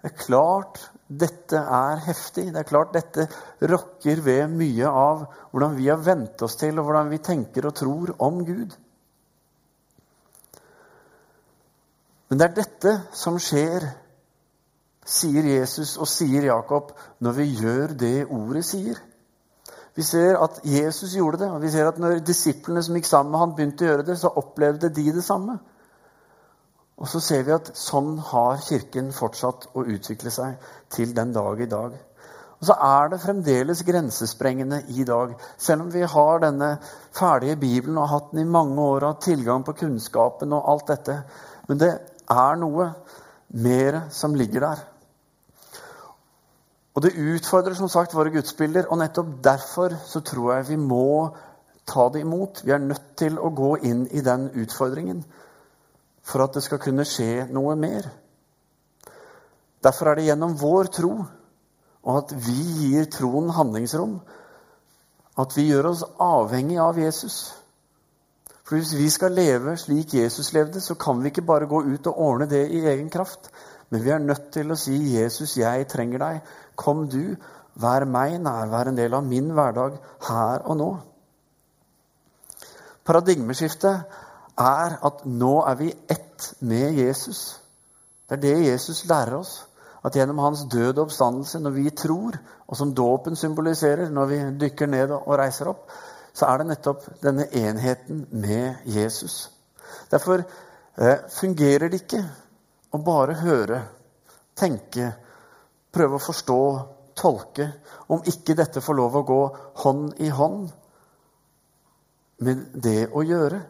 Det 0.03 0.11
er 0.11 0.19
klart 0.19 0.81
dette 1.07 1.59
er 1.59 2.01
heftig. 2.07 2.49
Det 2.51 2.59
er 2.59 2.67
klart 2.67 2.93
dette 2.95 3.27
rokker 3.71 4.21
ved 4.25 4.51
mye 4.51 4.89
av 4.89 5.25
hvordan 5.51 5.77
vi 5.77 5.87
har 5.87 6.01
vent 6.03 6.41
oss 6.43 6.57
til, 6.59 6.79
og 6.79 6.89
hvordan 6.89 7.11
vi 7.13 7.21
tenker 7.23 7.69
og 7.69 7.75
tror 7.77 8.15
om 8.27 8.41
Gud. 8.43 8.75
Men 12.27 12.41
det 12.41 12.49
er 12.49 12.57
dette 12.57 12.93
som 13.15 13.37
skjer, 13.39 13.85
sier 15.05 15.47
Jesus 15.51 15.95
og 16.01 16.07
sier 16.09 16.49
Jakob, 16.49 16.91
når 17.21 17.35
vi 17.37 17.49
gjør 17.61 17.93
det 17.99 18.15
ordet 18.25 18.63
sier. 18.65 18.99
Vi 19.93 20.03
ser 20.03 20.39
at 20.41 20.61
Jesus 20.65 21.13
gjorde 21.13 21.43
det, 21.43 21.49
og 21.53 21.61
vi 21.61 21.69
ser 21.69 21.87
at 21.87 21.99
når 22.01 22.23
disiplene 22.25 22.81
som 22.83 22.95
gikk 22.97 23.09
sammen 23.09 23.33
med 23.33 23.43
han 23.43 23.53
begynte 23.57 23.85
å 23.85 23.91
gjøre 23.91 24.05
det, 24.07 24.17
så 24.17 24.31
opplevde 24.41 24.89
de 24.89 25.05
det 25.13 25.25
samme. 25.25 25.59
Og 26.97 27.09
så 27.09 27.19
ser 27.21 27.43
vi 27.45 27.53
at 27.53 27.73
sånn 27.77 28.15
har 28.31 28.61
Kirken 28.63 29.11
fortsatt 29.13 29.69
å 29.73 29.85
utvikle 29.85 30.33
seg 30.33 30.65
til 30.93 31.13
den 31.17 31.33
dag 31.35 31.61
i 31.61 31.69
dag. 31.69 31.95
Og 32.63 32.67
så 32.69 32.77
er 32.79 33.09
det 33.11 33.19
fremdeles 33.19 33.81
grensesprengende 33.83 34.79
i 34.95 35.03
dag. 35.03 35.33
Selv 35.59 35.83
om 35.83 35.89
vi 35.91 36.05
har 36.07 36.39
denne 36.39 36.77
ferdige 37.11 37.57
Bibelen 37.59 37.97
og 37.97 38.07
har 38.07 38.13
hatt 38.21 38.31
den 38.31 38.45
i 38.45 38.53
mange 38.55 38.79
år 38.79 39.01
og 39.01 39.09
har 39.09 39.25
tilgang 39.25 39.65
på 39.67 39.75
kunnskapen 39.81 40.55
og 40.55 40.69
alt 40.71 40.87
dette. 40.93 41.17
Men 41.67 41.81
det 41.81 41.91
er 42.31 42.61
noe 42.61 42.87
mer 43.67 43.99
som 44.15 44.37
ligger 44.39 44.63
der. 44.69 44.85
Og 46.93 47.01
det 47.01 47.15
utfordrer 47.17 47.73
som 47.77 47.89
sagt 47.89 48.13
våre 48.13 48.33
gudsbilder, 48.33 48.87
og 48.89 48.99
nettopp 49.01 49.31
derfor 49.43 49.95
så 50.05 50.21
tror 50.21 50.53
jeg 50.55 50.67
vi 50.73 50.77
må 50.77 51.33
ta 51.89 52.09
det 52.13 52.21
imot. 52.21 52.61
Vi 52.65 52.71
er 52.71 52.83
nødt 52.83 53.15
til 53.17 53.39
å 53.39 53.49
gå 53.49 53.75
inn 53.81 54.05
i 54.11 54.21
den 54.25 54.49
utfordringen 54.53 55.23
for 56.23 56.45
at 56.45 56.53
det 56.55 56.63
skal 56.63 56.79
kunne 56.79 57.05
skje 57.07 57.47
noe 57.51 57.75
mer. 57.75 58.05
Derfor 59.83 60.11
er 60.11 60.19
det 60.19 60.29
gjennom 60.29 60.53
vår 60.59 60.91
tro, 60.95 61.11
og 62.03 62.19
at 62.21 62.31
vi 62.45 62.61
gir 62.85 63.09
troen 63.11 63.49
handlingsrom, 63.51 64.15
at 65.39 65.57
vi 65.57 65.67
gjør 65.71 65.89
oss 65.91 66.05
avhengig 66.21 66.77
av 66.79 66.99
Jesus. 67.01 67.41
For 68.63 68.77
hvis 68.77 68.93
vi 68.95 69.09
skal 69.11 69.35
leve 69.35 69.75
slik 69.81 70.13
Jesus 70.15 70.53
levde, 70.55 70.79
så 70.81 70.95
kan 70.95 71.19
vi 71.19 71.33
ikke 71.33 71.43
bare 71.47 71.67
gå 71.67 71.81
ut 71.83 72.07
og 72.07 72.19
ordne 72.29 72.47
det 72.47 72.63
i 72.71 72.85
egen 72.93 73.09
kraft. 73.11 73.49
Men 73.89 74.03
vi 74.05 74.13
er 74.13 74.23
nødt 74.23 74.51
til 74.53 74.71
å 74.71 74.77
si, 74.79 74.95
'Jesus, 74.95 75.57
jeg 75.57 75.87
trenger 75.87 76.19
deg. 76.19 76.39
Kom 76.75 77.07
du. 77.09 77.35
Vær 77.75 78.05
meg 78.05 78.37
nær. 78.41 78.69
Vær 78.71 78.91
en 78.91 78.97
del 78.97 79.13
av 79.13 79.25
min 79.25 79.51
hverdag 79.53 79.97
her 80.27 80.63
og 80.65 80.77
nå.' 80.77 80.93
Paradigmeskiftet 83.03 84.03
er 84.57 84.93
at 85.03 85.25
nå 85.25 85.53
er 85.67 85.75
vi 85.75 85.89
ett 86.09 86.53
med 86.59 86.93
Jesus. 86.95 87.61
Det 88.29 88.37
er 88.37 88.41
det 88.41 88.67
Jesus 88.71 89.05
lærer 89.05 89.35
oss. 89.35 89.67
At 90.03 90.15
gjennom 90.15 90.39
hans 90.39 90.65
død 90.71 90.97
og 90.97 91.05
oppstandelse, 91.05 91.59
når 91.59 91.69
vi 91.69 91.89
tror, 91.89 92.37
og 92.67 92.77
som 92.77 92.95
dåpen 92.95 93.35
symboliserer, 93.35 94.09
når 94.09 94.25
vi 94.25 94.39
dykker 94.59 94.87
ned 94.87 95.11
og 95.11 95.37
reiser 95.39 95.69
opp, 95.71 95.91
så 96.33 96.45
er 96.45 96.57
det 96.57 96.67
nettopp 96.67 97.05
denne 97.23 97.45
enheten 97.55 98.25
med 98.31 98.73
Jesus. 98.85 99.51
Derfor 100.11 100.43
eh, 100.97 101.17
fungerer 101.29 101.87
det 101.89 102.01
ikke 102.03 102.23
å 102.91 102.99
bare 103.05 103.37
høre, 103.39 103.81
tenke, 104.59 105.13
prøve 105.93 106.17
å 106.17 106.23
forstå, 106.23 106.59
tolke, 107.15 107.67
om 108.09 108.23
ikke 108.25 108.55
dette 108.57 108.81
får 108.81 108.97
lov 108.97 109.19
å 109.19 109.27
gå 109.27 109.41
hånd 109.83 110.21
i 110.25 110.31
hånd 110.33 110.71
med 112.43 112.65
det 112.73 113.07
å 113.13 113.23
gjøre. 113.23 113.61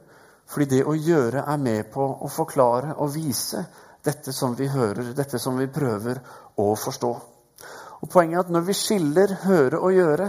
Fordi 0.54 0.70
det 0.70 0.84
å 0.88 0.96
gjøre 0.96 1.46
er 1.50 1.60
med 1.60 1.90
på 1.92 2.06
å 2.24 2.30
forklare 2.32 2.96
og 3.02 3.14
vise 3.16 3.64
dette 4.04 4.34
som 4.36 4.56
vi 4.56 4.68
hører, 4.68 5.14
dette 5.16 5.40
som 5.40 5.58
vi 5.58 5.70
prøver 5.72 6.20
å 6.60 6.74
forstå. 6.78 7.12
Og 8.04 8.10
Poenget 8.12 8.38
er 8.38 8.44
at 8.44 8.52
når 8.52 8.66
vi 8.68 8.76
skiller 8.76 9.36
høre 9.46 9.80
og 9.80 9.96
gjøre, 9.96 10.28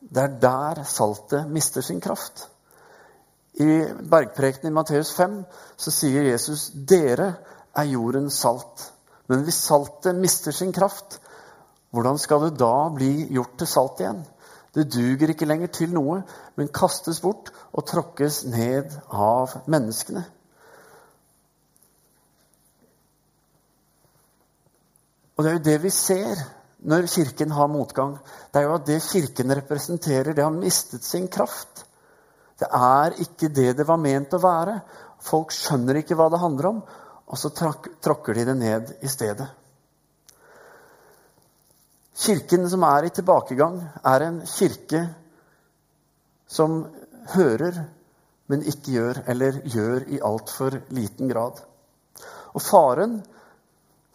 det 0.00 0.22
er 0.22 0.38
der 0.42 0.82
saltet 0.88 1.50
mister 1.52 1.84
sin 1.84 2.00
kraft. 2.00 2.46
I 3.60 3.84
bergprekenen 4.08 4.70
i 4.70 4.74
Matteus 4.74 5.12
5 5.16 5.42
så 5.76 5.92
sier 5.92 6.30
Jesus 6.30 6.70
dere 6.72 7.34
er 7.76 7.90
jordens 7.92 8.40
salt. 8.40 8.86
Men 9.28 9.44
hvis 9.44 9.60
saltet 9.68 10.16
mister 10.16 10.56
sin 10.56 10.72
kraft, 10.72 11.20
hvordan 11.90 12.18
skal 12.22 12.44
det 12.44 12.58
da 12.60 12.74
bli 12.94 13.12
gjort 13.34 13.56
til 13.58 13.70
salt 13.70 14.02
igjen? 14.02 14.20
Det 14.74 14.86
duger 14.94 15.32
ikke 15.32 15.48
lenger 15.50 15.72
til 15.74 15.90
noe, 15.94 16.20
men 16.54 16.70
kastes 16.70 17.18
bort 17.22 17.50
og 17.74 17.86
tråkkes 17.90 18.44
ned 18.52 18.94
av 19.10 19.56
menneskene. 19.70 20.22
Og 25.34 25.44
det 25.44 25.50
er 25.50 25.56
jo 25.56 25.66
det 25.66 25.78
vi 25.82 25.90
ser 25.94 26.42
når 26.86 27.08
Kirken 27.10 27.50
har 27.56 27.68
motgang. 27.72 28.18
Det 28.52 28.60
er 28.60 28.68
jo 28.68 28.74
at 28.76 28.86
det 28.86 29.02
Kirken 29.02 29.54
representerer, 29.56 30.34
det 30.36 30.44
har 30.44 30.54
mistet 30.54 31.04
sin 31.04 31.26
kraft. 31.32 31.86
Det 32.60 32.68
er 32.68 33.16
ikke 33.24 33.48
det 33.48 33.72
det 33.78 33.86
var 33.88 33.98
ment 33.98 34.36
å 34.36 34.42
være. 34.42 34.78
Folk 35.24 35.50
skjønner 35.56 35.98
ikke 36.00 36.14
hva 36.16 36.28
det 36.30 36.42
handler 36.42 36.70
om, 36.70 36.82
og 37.26 37.40
så 37.40 37.50
tråkker 37.50 38.36
de 38.36 38.46
det 38.52 38.56
ned 38.60 38.92
i 39.00 39.10
stedet. 39.10 39.48
Kirken 42.16 42.68
som 42.70 42.82
er 42.84 43.06
i 43.06 43.14
tilbakegang, 43.14 43.80
er 44.04 44.26
en 44.26 44.40
kirke 44.46 45.04
som 46.50 46.82
hører, 47.34 47.84
men 48.50 48.64
ikke 48.66 48.96
gjør, 48.96 49.22
eller 49.30 49.60
gjør 49.64 50.08
i 50.10 50.22
altfor 50.26 50.80
liten 50.90 51.30
grad. 51.30 51.60
Og 52.54 52.62
faren 52.62 53.20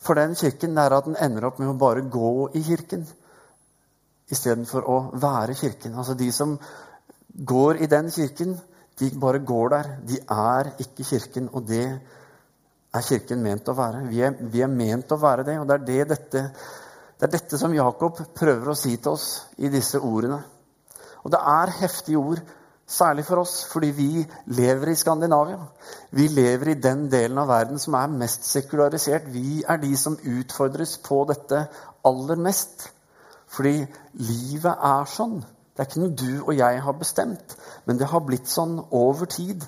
for 0.06 0.20
den 0.20 0.36
kirken 0.36 0.78
er 0.78 0.94
at 0.94 1.08
den 1.08 1.18
ender 1.22 1.48
opp 1.48 1.60
med 1.60 1.72
å 1.72 1.80
bare 1.80 2.04
gå 2.12 2.50
i 2.54 2.62
kirken 2.66 3.06
istedenfor 4.32 4.86
å 4.90 4.98
være 5.22 5.56
kirken. 5.58 5.96
Altså 5.96 6.14
De 6.18 6.32
som 6.34 6.58
går 7.36 7.82
i 7.84 7.90
den 7.90 8.12
kirken, 8.12 8.56
de 9.00 9.10
bare 9.20 9.40
går 9.40 9.70
der. 9.74 9.90
De 10.08 10.20
er 10.20 10.72
ikke 10.84 11.08
kirken, 11.08 11.50
og 11.54 11.66
det 11.68 11.86
er 12.96 13.08
kirken 13.08 13.42
ment 13.44 13.70
å 13.70 13.76
være. 13.78 14.06
Vi 14.10 14.22
er, 14.24 14.36
vi 14.40 14.64
er 14.64 14.72
ment 14.72 15.12
å 15.12 15.20
være 15.22 15.48
det, 15.48 15.58
og 15.60 15.68
det 15.68 15.76
er, 15.76 15.86
det, 15.90 16.00
dette, 16.14 16.44
det 17.16 17.28
er 17.28 17.34
dette 17.38 17.58
som 17.60 17.74
Jakob 17.74 18.20
prøver 18.36 18.72
å 18.72 18.78
si 18.78 18.98
til 18.98 19.16
oss 19.16 19.28
i 19.64 19.72
disse 19.72 20.02
ordene. 20.04 20.42
Og 21.24 21.32
det 21.32 21.40
er 21.40 21.72
heftige 21.80 22.20
ord, 22.20 22.42
særlig 22.86 23.24
for 23.26 23.42
oss, 23.42 23.54
fordi 23.72 23.90
vi 23.96 24.10
lever 24.58 24.92
i 24.92 24.98
Skandinavia. 25.00 25.62
Vi 26.12 26.28
lever 26.28 26.74
i 26.74 26.80
den 26.82 27.08
delen 27.10 27.40
av 27.42 27.50
verden 27.50 27.80
som 27.82 27.96
er 27.98 28.12
mest 28.12 28.46
sekularisert. 28.46 29.32
Vi 29.34 29.64
er 29.64 29.80
de 29.82 29.96
som 29.98 30.20
utfordres 30.20 30.98
på 31.08 31.24
dette 31.32 31.64
aller 32.06 32.42
mest. 32.50 32.90
Fordi 33.56 33.80
livet 34.20 34.86
er 34.92 35.10
sånn. 35.10 35.40
Det 35.76 35.84
er 35.84 35.90
ikke 35.90 36.04
noe 36.04 36.20
du 36.20 36.44
og 36.44 36.54
jeg 36.56 36.84
har 36.84 37.00
bestemt, 37.00 37.56
men 37.86 37.98
det 38.00 38.08
har 38.08 38.22
blitt 38.24 38.48
sånn 38.48 38.78
over 38.96 39.28
tid. 39.28 39.66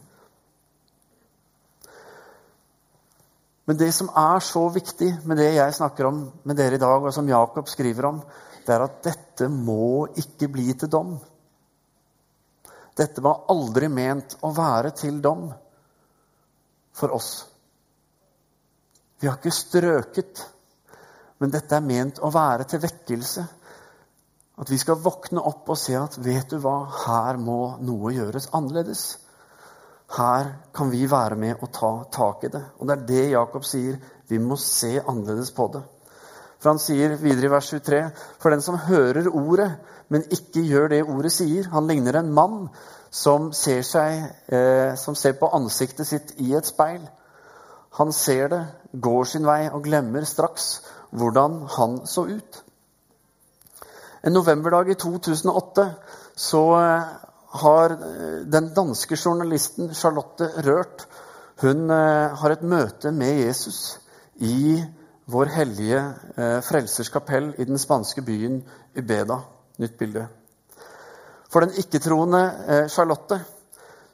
Men 3.68 3.78
det 3.78 3.90
som 3.92 4.10
er 4.16 4.40
så 4.44 4.64
viktig 4.72 5.10
med 5.28 5.42
det 5.42 5.50
jeg 5.58 5.76
snakker 5.76 6.08
om 6.08 6.22
med 6.48 6.56
dere 6.56 6.78
i 6.78 6.82
dag, 6.82 7.04
og 7.04 7.14
som 7.14 7.28
Jakob 7.28 7.68
skriver 7.68 8.08
om, 8.08 8.22
det 8.64 8.76
er 8.76 8.86
at 8.86 9.02
dette 9.04 9.50
må 9.52 10.08
ikke 10.20 10.48
bli 10.52 10.72
til 10.72 10.92
dom. 10.92 11.18
Dette 12.98 13.22
var 13.22 13.44
aldri 13.52 13.90
ment 13.92 14.38
å 14.48 14.54
være 14.56 14.94
til 14.98 15.20
dom 15.22 15.50
for 16.98 17.14
oss. 17.14 17.32
Vi 19.20 19.28
har 19.28 19.38
ikke 19.38 19.54
strøket, 19.54 20.42
men 21.42 21.54
dette 21.54 21.76
er 21.78 21.86
ment 21.86 22.24
å 22.24 22.32
være 22.34 22.66
til 22.72 22.82
vekkelse. 22.82 23.46
At 24.58 24.72
vi 24.72 24.80
skal 24.82 25.04
våkne 25.04 25.44
opp 25.46 25.70
og 25.70 25.78
se 25.78 25.94
at 26.00 26.18
vet 26.24 26.56
du 26.56 26.62
hva, 26.64 26.80
her 27.06 27.38
må 27.38 27.78
noe 27.84 28.16
gjøres 28.16 28.50
annerledes. 28.58 29.06
Her 30.16 30.54
kan 30.74 30.92
vi 30.92 31.04
være 31.12 31.36
med 31.36 31.62
og 31.62 31.72
ta 31.74 31.92
tak 32.12 32.44
i 32.48 32.52
det. 32.54 32.64
Og 32.80 32.88
det 32.88 32.96
er 32.96 33.06
det 33.08 33.30
Jakob 33.32 33.66
sier. 33.68 33.98
Vi 34.30 34.40
må 34.40 34.56
se 34.56 35.02
annerledes 35.02 35.52
på 35.52 35.68
det. 35.74 35.84
For 36.58 36.72
han 36.72 36.80
sier 36.82 37.18
videre 37.22 37.50
i 37.50 37.52
vers 37.52 37.70
23.: 37.70 38.02
For 38.40 38.50
den 38.50 38.62
som 38.62 38.80
hører 38.88 39.28
ordet, 39.28 39.72
men 40.10 40.24
ikke 40.32 40.64
gjør 40.64 40.88
det 40.88 41.04
ordet 41.04 41.32
sier, 41.32 41.68
han 41.70 41.88
ligner 41.88 42.20
en 42.20 42.34
mann 42.34 42.70
som 43.12 43.52
ser, 43.54 43.82
seg, 43.82 44.24
eh, 44.48 44.96
som 44.96 45.16
ser 45.16 45.38
på 45.40 45.50
ansiktet 45.54 46.08
sitt 46.08 46.34
i 46.38 46.54
et 46.56 46.66
speil. 46.66 47.04
Han 48.00 48.12
ser 48.14 48.48
det, 48.48 48.64
går 48.94 49.24
sin 49.24 49.46
vei 49.46 49.68
og 49.70 49.84
glemmer 49.84 50.26
straks 50.26 50.82
hvordan 51.12 51.62
han 51.78 52.00
så 52.08 52.26
ut. 52.28 52.64
En 54.24 54.34
novemberdag 54.34 54.90
i 54.92 54.98
2008 55.00 55.86
så 56.36 56.64
har 57.62 57.96
eh, 57.96 58.40
den 58.50 58.72
danske 58.76 59.18
journalisten 59.18 59.94
Charlotte 59.96 60.50
Rørt 60.66 61.08
hun 61.62 61.90
eh, 61.90 62.38
har 62.38 62.54
et 62.54 62.64
møte 62.64 63.12
med 63.12 63.42
Jesus 63.46 63.98
i 64.46 64.78
vår 65.28 65.50
hellige 65.52 66.00
Frelsers 66.64 67.10
kapell 67.12 67.50
i 67.60 67.66
den 67.68 67.76
spanske 67.82 68.22
byen 68.24 68.62
Ubeda. 68.96 69.42
Nytt 69.82 69.98
bilde. 70.00 70.22
For 71.52 71.66
den 71.66 71.74
ikke-troende 71.82 72.88
Charlotte 72.88 73.42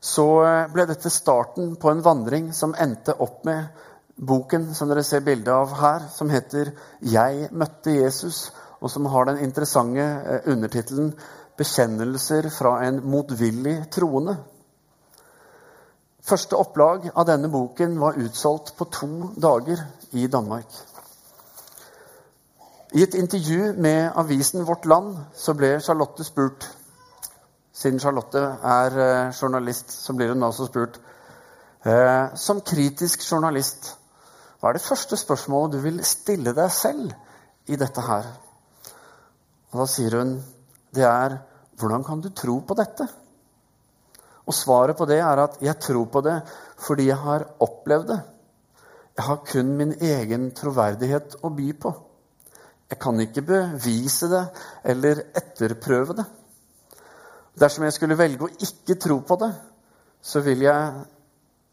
så 0.01 0.25
ble 0.73 0.87
dette 0.89 1.11
starten 1.13 1.75
på 1.77 1.91
en 1.91 2.01
vandring 2.01 2.49
som 2.57 2.73
endte 2.73 3.13
opp 3.21 3.43
med 3.45 3.83
boken 4.15 4.73
som 4.75 4.89
dere 4.89 5.03
ser 5.03 5.23
bilde 5.25 5.51
av 5.53 5.73
her, 5.79 6.07
som 6.09 6.29
heter 6.29 6.71
'Jeg 7.01 7.49
møtte 7.51 7.91
Jesus', 7.91 8.51
og 8.81 8.91
som 8.91 9.05
har 9.05 9.25
den 9.25 9.39
interessante 9.39 10.01
eh, 10.01 10.51
undertittelen 10.51 11.13
'Bekjennelser 11.57 12.49
fra 12.49 12.79
en 12.87 13.01
motvillig 13.05 13.75
troende'. 13.91 14.37
Første 16.23 16.55
opplag 16.55 17.09
av 17.15 17.27
denne 17.27 17.49
boken 17.51 17.99
var 17.99 18.17
utsolgt 18.17 18.77
på 18.77 18.85
to 18.85 19.09
dager 19.35 19.81
i 20.11 20.27
Danmark. 20.27 20.67
I 22.93 23.03
et 23.03 23.13
intervju 23.13 23.73
med 23.73 24.11
avisen 24.15 24.65
Vårt 24.65 24.85
Land 24.85 25.17
så 25.35 25.53
ble 25.53 25.79
Charlotte 25.81 26.23
spurt 26.23 26.69
Siden 27.73 27.99
Charlotte 27.99 28.39
er 28.63 28.97
eh, 29.01 29.31
journalist, 29.33 29.91
så 29.91 30.13
blir 30.13 30.29
hun 30.29 30.43
også 30.45 30.67
spurt 30.69 30.99
eh, 31.85 32.35
Som 32.35 32.61
kritisk 32.61 33.25
journalist, 33.31 33.97
hva 34.59 34.69
er 34.69 34.77
det 34.77 34.85
første 34.85 35.17
spørsmålet 35.17 35.73
du 35.73 35.79
vil 35.83 35.97
stille 36.05 36.53
deg 36.55 36.69
selv 36.71 37.09
i 37.67 37.75
dette 37.75 38.01
her? 38.05 38.29
Og 39.73 39.81
da 39.81 39.87
sier 39.89 40.19
hun 40.21 40.37
det 40.93 41.05
er 41.07 41.37
hvordan 41.79 42.03
kan 42.05 42.21
du 42.21 42.29
tro 42.29 42.59
på 42.67 42.77
dette? 42.77 43.07
Og 44.43 44.53
svaret 44.53 44.97
på 44.97 45.07
det 45.09 45.19
er 45.23 45.41
at 45.45 45.59
jeg 45.63 45.79
tror 45.81 46.05
på 46.11 46.21
det 46.25 46.37
fordi 46.83 47.07
jeg 47.09 47.17
har 47.17 47.47
opplevd 47.63 48.07
det. 48.11 48.21
Jeg 49.17 49.25
har 49.25 49.43
kun 49.45 49.75
min 49.77 49.93
egen 50.01 50.49
troverdighet 50.57 51.37
å 51.45 51.51
by 51.53 51.69
på. 51.79 51.93
Jeg 52.89 52.99
kan 53.01 53.19
ikke 53.21 53.45
bevise 53.45 54.29
det 54.29 54.43
eller 54.83 55.21
etterprøve 55.33 56.17
det. 56.17 56.25
Dersom 57.59 57.85
jeg 57.85 57.93
skulle 57.93 58.17
velge 58.17 58.47
å 58.47 58.53
ikke 58.65 58.97
tro 59.01 59.19
på 59.25 59.37
det, 59.41 59.51
så 60.21 60.41
vil 60.41 60.65
jeg 60.65 61.03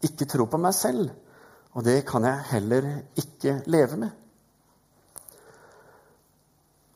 ikke 0.05 0.27
tro 0.29 0.45
på 0.49 0.59
meg 0.61 0.73
selv. 0.77 1.09
Og 1.73 1.85
det 1.85 2.01
kan 2.07 2.25
jeg 2.27 2.47
heller 2.51 2.89
ikke 3.17 3.61
leve 3.71 3.97
med. 3.97 4.09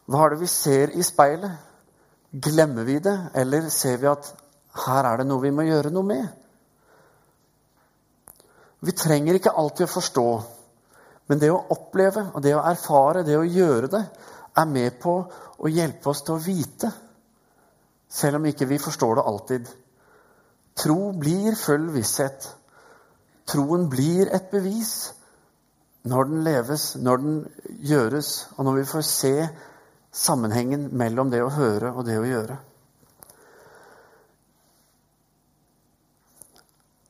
Hva 0.05 0.25
er 0.25 0.35
det 0.35 0.43
vi 0.43 0.49
ser 0.51 0.93
i 0.93 1.05
speilet? 1.05 1.74
Glemmer 2.35 2.83
vi 2.83 2.99
det, 2.99 3.15
eller 3.33 3.69
ser 3.71 4.01
vi 4.01 4.09
at 4.11 4.27
her 4.85 5.07
er 5.07 5.21
det 5.21 5.27
noe 5.29 5.43
vi 5.43 5.53
må 5.55 5.63
gjøre 5.63 5.93
noe 5.93 6.07
med? 6.07 6.25
Vi 8.85 8.91
trenger 8.91 9.37
ikke 9.37 9.53
alltid 9.55 9.87
å 9.87 9.93
forstå, 9.93 10.25
men 11.31 11.39
det 11.41 11.49
å 11.53 11.61
oppleve 11.73 12.27
og 12.33 12.43
det 12.43 12.53
å 12.57 12.63
erfare, 12.67 13.23
det 13.23 13.37
å 13.39 13.47
gjøre 13.47 13.89
det, 13.93 14.03
er 14.55 14.67
med 14.69 14.99
på 15.01 15.15
å 15.57 15.71
hjelpe 15.71 16.11
oss 16.11 16.25
til 16.27 16.35
å 16.35 16.43
vite, 16.43 16.91
selv 18.11 18.39
om 18.39 18.45
ikke 18.51 18.67
vi 18.69 18.79
forstår 18.83 19.15
det 19.17 19.25
alltid. 19.31 19.71
Tro 20.75 20.99
blir 21.15 21.55
full 21.55 21.87
visshet. 21.95 22.49
Troen 23.47 23.87
blir 23.89 24.27
et 24.35 24.51
bevis 24.51 25.13
når 26.05 26.29
den 26.29 26.43
leves, 26.45 26.89
når 26.99 27.23
den 27.23 27.39
gjøres, 27.87 28.31
og 28.57 28.67
når 28.67 28.81
vi 28.81 28.85
får 28.91 29.07
se 29.07 29.33
sammenhengen 30.15 30.87
mellom 30.95 31.31
det 31.31 31.43
å 31.43 31.51
høre 31.51 31.91
og 31.91 32.05
det 32.07 32.15
å 32.19 32.27
gjøre. 32.27 32.57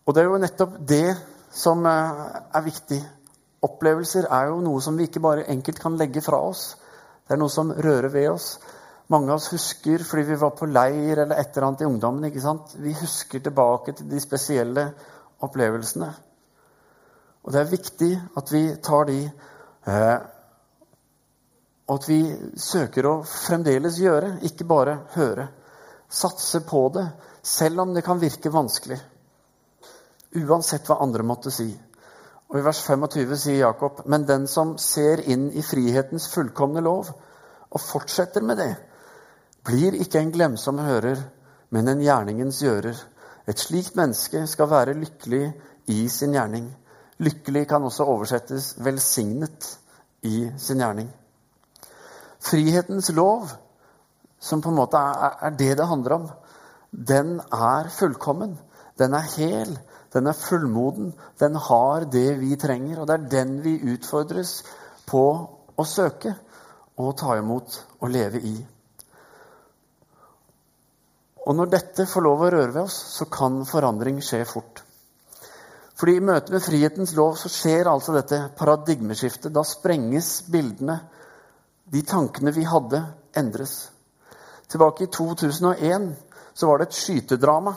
Og 0.05 0.13
det 0.13 0.21
er 0.21 0.29
jo 0.29 0.41
nettopp 0.41 0.73
det 0.85 1.15
som 1.55 1.85
eh, 1.89 2.23
er 2.53 2.65
viktig. 2.65 2.99
Opplevelser 3.65 4.27
er 4.29 4.51
jo 4.51 4.61
noe 4.61 4.81
som 4.83 4.97
vi 4.97 5.07
ikke 5.09 5.23
bare 5.23 5.47
enkelt 5.49 5.81
kan 5.81 5.97
legge 5.97 6.21
fra 6.21 6.41
oss. 6.45 6.75
Det 7.25 7.33
er 7.33 7.41
noe 7.41 7.53
som 7.53 7.73
rører 7.73 8.11
ved 8.13 8.29
oss. 8.35 8.51
Mange 9.13 9.31
av 9.31 9.39
oss 9.39 9.51
husker 9.53 10.01
fordi 10.05 10.27
vi 10.31 10.37
var 10.41 10.53
på 10.57 10.69
leir 10.69 11.23
eller 11.23 11.37
et 11.37 11.49
eller 11.53 11.67
annet 11.67 11.81
i 11.85 11.89
ungdommen. 11.89 12.27
ikke 12.29 12.43
sant? 12.43 12.75
Vi 12.77 12.93
husker 12.99 13.41
tilbake 13.41 13.93
til 13.97 14.09
de 14.09 14.21
spesielle 14.21 14.85
opplevelsene. 15.45 16.11
Og 17.45 17.53
det 17.53 17.61
er 17.61 17.73
viktig 17.73 18.11
at 18.37 18.53
vi 18.53 18.63
tar 18.85 19.09
de 19.09 19.19
eh, 19.25 20.15
og 21.85 21.99
at 21.99 22.07
vi 22.09 22.19
søker 22.57 23.05
å 23.05 23.15
fremdeles 23.29 23.99
gjøre, 24.01 24.39
ikke 24.47 24.65
bare 24.65 24.97
høre. 25.13 25.47
Satse 26.09 26.63
på 26.65 26.87
det, 26.95 27.05
selv 27.45 27.83
om 27.83 27.93
det 27.93 28.01
kan 28.05 28.21
virke 28.21 28.49
vanskelig. 28.49 28.97
Uansett 30.35 30.89
hva 30.89 30.97
andre 31.05 31.23
måtte 31.23 31.53
si. 31.53 31.67
Og 32.49 32.57
I 32.59 32.63
vers 32.65 32.81
25 32.85 33.37
sier 33.37 33.59
Jakob.: 33.59 34.01
Men 34.05 34.25
den 34.25 34.47
som 34.47 34.77
ser 34.77 35.21
inn 35.29 35.51
i 35.51 35.61
frihetens 35.65 36.27
fullkomne 36.33 36.81
lov, 36.81 37.11
og 37.69 37.81
fortsetter 37.81 38.41
med 38.41 38.57
det, 38.57 38.75
blir 39.65 39.97
ikke 40.01 40.19
en 40.19 40.31
glemsom 40.31 40.79
hører, 40.79 41.21
men 41.69 41.87
en 41.87 42.01
gjerningens 42.01 42.61
gjører. 42.61 42.97
Et 43.45 43.59
slikt 43.59 43.95
menneske 43.95 44.45
skal 44.47 44.69
være 44.69 44.97
lykkelig 44.97 45.43
i 45.93 46.07
sin 46.09 46.33
gjerning. 46.33 46.69
Lykkelig 47.21 47.67
kan 47.69 47.83
også 47.83 48.07
oversettes 48.09 48.73
velsignet 48.81 49.69
i 50.25 50.49
sin 50.57 50.81
gjerning. 50.81 51.11
Frihetens 52.45 53.09
lov, 53.15 53.49
som 54.39 54.61
på 54.61 54.69
en 54.69 54.77
måte 54.77 54.99
er, 55.01 55.55
det 55.57 55.73
det 55.79 55.87
handler 55.89 56.17
om, 56.19 56.29
den 56.91 57.39
er 57.51 57.89
fullkommen. 57.91 58.55
Den 58.99 59.13
er 59.13 59.25
hel. 59.35 59.73
Den 60.13 60.27
er 60.27 60.37
fullmoden. 60.37 61.13
Den 61.39 61.55
har 61.55 62.05
det 62.11 62.39
vi 62.39 62.55
trenger. 62.55 63.01
Og 63.01 63.07
det 63.07 63.15
er 63.17 63.29
den 63.33 63.57
vi 63.63 63.75
utfordres 63.93 64.61
på 65.09 65.25
å 65.75 65.83
søke 65.83 66.35
og 66.95 67.17
ta 67.19 67.35
imot 67.35 67.81
og 67.99 68.09
leve 68.13 68.39
i. 68.39 68.55
Og 71.45 71.53
når 71.55 71.73
dette 71.73 72.07
får 72.09 72.23
lov 72.25 72.45
å 72.45 72.51
røre 72.53 72.71
ved 72.71 72.81
oss, 72.87 72.95
så 73.19 73.27
kan 73.29 73.59
forandring 73.69 74.21
skje 74.23 74.45
fort. 74.49 74.81
Fordi 75.95 76.15
i 76.17 76.23
møte 76.23 76.51
med 76.51 76.63
frihetens 76.63 77.13
lov 77.15 77.35
så 77.39 77.51
skjer 77.51 77.87
altså 77.87 78.15
dette 78.15 78.39
paradigmeskiftet. 78.57 79.53
Da 79.53 79.63
sprenges 79.67 80.39
bildene. 80.51 80.97
De 81.85 82.01
tankene 82.01 82.49
vi 82.51 82.63
hadde, 82.65 82.97
endres. 83.37 83.91
Tilbake 84.67 85.03
i 85.05 85.11
2001 85.13 86.07
så 86.57 86.67
var 86.67 86.81
det 86.81 86.87
et 86.87 86.97
skytedrama 86.97 87.75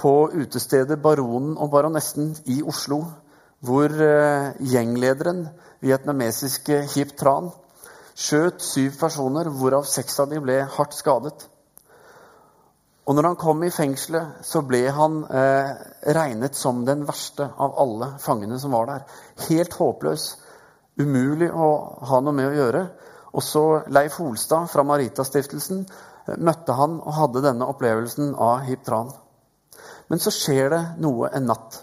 på 0.00 0.12
utestedet 0.32 0.96
Baronen 1.02 1.58
og 1.60 1.68
Baronessen 1.74 2.32
i 2.48 2.62
Oslo, 2.64 3.02
hvor 3.60 3.92
eh, 3.92 4.54
gjenglederen, 4.64 5.44
vietnamesiske 5.84 6.80
Hip 6.94 7.12
Tran, 7.20 7.52
skjøt 8.16 8.64
syv 8.64 8.96
personer, 9.00 9.52
hvorav 9.52 9.84
seks 9.92 10.22
av 10.24 10.32
dem 10.32 10.46
ble 10.46 10.62
hardt 10.78 10.96
skadet. 10.96 11.50
Og 13.04 13.12
når 13.12 13.28
han 13.28 13.40
kom 13.44 13.60
i 13.66 13.72
fengselet, 13.74 14.40
så 14.40 14.64
ble 14.64 14.86
han 14.88 15.20
eh, 15.28 15.72
regnet 16.16 16.56
som 16.56 16.80
den 16.88 17.04
verste 17.04 17.52
av 17.60 17.76
alle 17.76 18.14
fangene 18.24 18.56
som 18.60 18.72
var 18.72 18.88
der. 18.88 19.08
Helt 19.50 19.76
håpløs. 19.76 20.30
Umulig 20.96 21.50
å 21.52 21.74
ha 22.08 22.24
noe 22.24 22.32
med 22.32 22.48
å 22.48 22.56
gjøre. 22.62 22.88
Også 23.34 23.64
Leif 23.90 24.18
Holstad 24.20 24.68
fra 24.70 24.84
Maritastiftelsen 24.86 25.82
eh, 25.84 26.36
møtte 26.38 26.76
han 26.78 27.00
og 27.00 27.16
hadde 27.18 27.44
denne 27.48 27.68
opplevelsen 27.70 28.34
av 28.34 28.62
Hip 28.68 28.84
Tran. 28.86 29.10
Men 30.08 30.22
så 30.22 30.32
skjer 30.34 30.70
det 30.74 30.82
noe 31.02 31.30
en 31.34 31.48
natt. 31.50 31.80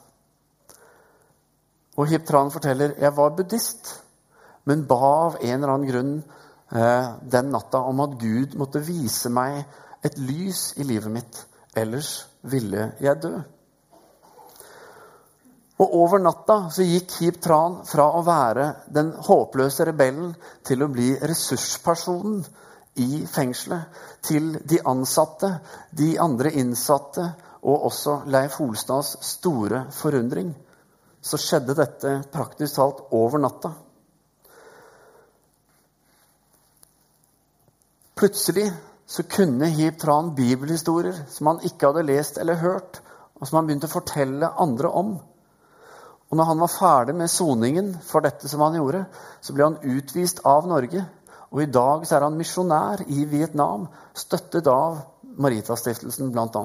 Og 1.99 2.07
Hip 2.07 2.25
Tran 2.27 2.51
forteller 2.53 2.95
jeg 3.01 3.15
var 3.17 3.35
buddhist, 3.35 3.95
men 4.69 4.85
ba 4.87 4.99
av 5.27 5.39
en 5.41 5.55
eller 5.57 5.73
annen 5.73 5.89
grunn 5.89 6.13
eh, 6.17 7.07
den 7.35 7.51
natta 7.51 7.81
om 7.89 8.03
at 8.05 8.19
Gud 8.21 8.55
måtte 8.59 8.83
vise 8.85 9.31
meg 9.33 9.63
et 10.05 10.17
lys 10.21 10.71
i 10.79 10.87
livet 10.87 11.11
mitt. 11.11 11.41
Ellers 11.77 12.13
ville 12.41 12.91
jeg 13.01 13.21
dø. 13.23 13.35
Og 15.81 15.93
over 15.97 16.21
natta 16.21 16.57
så 16.69 16.85
gikk 16.85 17.15
Hip 17.23 17.39
Tran 17.41 17.79
fra 17.89 18.05
å 18.13 18.21
være 18.25 18.67
den 18.93 19.13
håpløse 19.25 19.87
rebellen 19.87 20.35
til 20.67 20.83
å 20.85 20.89
bli 20.93 21.15
ressurspersonen 21.17 22.43
i 23.01 23.23
fengselet. 23.25 23.87
Til 24.21 24.51
de 24.67 24.77
ansatte, 24.85 25.55
de 25.89 26.13
andre 26.21 26.51
innsatte 26.61 27.25
og 27.61 27.87
også 27.89 28.19
Leif 28.29 28.59
Holstads 28.61 29.15
store 29.25 29.87
forundring. 29.95 30.53
Så 31.21 31.39
skjedde 31.41 31.77
dette 31.77 32.13
praktisk 32.33 32.77
talt 32.77 33.01
over 33.17 33.41
natta. 33.41 33.73
Plutselig 38.21 38.67
så 39.09 39.25
kunne 39.25 39.73
Hip 39.79 39.97
Tran 40.01 40.35
bibelhistorier 40.37 41.25
som 41.29 41.49
han 41.49 41.65
ikke 41.65 41.89
hadde 41.89 42.05
lest 42.05 42.37
eller 42.37 42.61
hørt, 42.61 43.01
og 43.33 43.47
som 43.47 43.57
han 43.57 43.69
begynte 43.69 43.89
å 43.89 43.95
fortelle 43.97 44.53
andre 44.61 44.93
om. 45.01 45.15
Og 46.31 46.39
når 46.39 46.47
han 46.47 46.61
var 46.63 46.71
ferdig 46.71 47.13
med 47.19 47.29
soningen 47.31 47.91
for 48.07 48.23
dette 48.23 48.47
som 48.47 48.63
han 48.63 48.77
gjorde, 48.79 49.03
så 49.43 49.55
ble 49.55 49.67
han 49.67 49.97
utvist 49.97 50.39
av 50.47 50.69
Norge. 50.71 51.03
Og 51.51 51.65
i 51.65 51.67
dag 51.67 52.05
så 52.07 52.15
er 52.15 52.23
han 52.23 52.37
misjonær 52.39 53.03
i 53.11 53.25
Vietnam, 53.27 53.89
støttet 54.15 54.69
av 54.71 55.01
Maritastiftelsen 55.43 56.31
bl.a. 56.31 56.63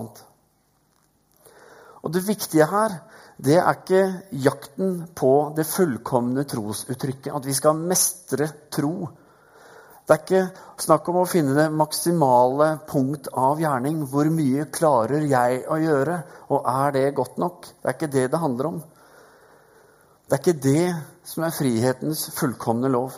Og 2.06 2.14
det 2.14 2.22
viktige 2.22 2.70
her, 2.70 2.94
det 3.42 3.58
er 3.58 3.74
ikke 3.74 4.02
jakten 4.46 5.00
på 5.18 5.32
det 5.56 5.66
fullkomne 5.66 6.46
trosuttrykket. 6.46 7.34
At 7.34 7.50
vi 7.50 7.54
skal 7.58 7.82
mestre 7.82 8.46
tro. 8.70 9.10
Det 10.06 10.14
er 10.14 10.22
ikke 10.22 10.44
snakk 10.86 11.10
om 11.10 11.24
å 11.24 11.26
finne 11.26 11.56
det 11.58 11.66
maksimale 11.74 12.76
punkt 12.86 13.26
av 13.34 13.58
gjerning. 13.58 14.04
Hvor 14.06 14.30
mye 14.30 14.68
klarer 14.70 15.26
jeg 15.26 15.64
å 15.66 15.80
gjøre, 15.82 16.20
og 16.54 16.70
er 16.70 16.94
det 16.94 17.08
godt 17.18 17.42
nok? 17.42 17.66
Det 17.74 17.90
er 17.90 17.98
ikke 17.98 18.14
det 18.14 18.28
det 18.30 18.46
handler 18.46 18.70
om. 18.70 18.84
Det 20.26 20.34
er 20.34 20.42
ikke 20.42 20.62
det 20.62 20.86
som 21.28 21.44
er 21.46 21.54
frihetens 21.54 22.24
fullkomne 22.34 22.90
lov. 22.90 23.14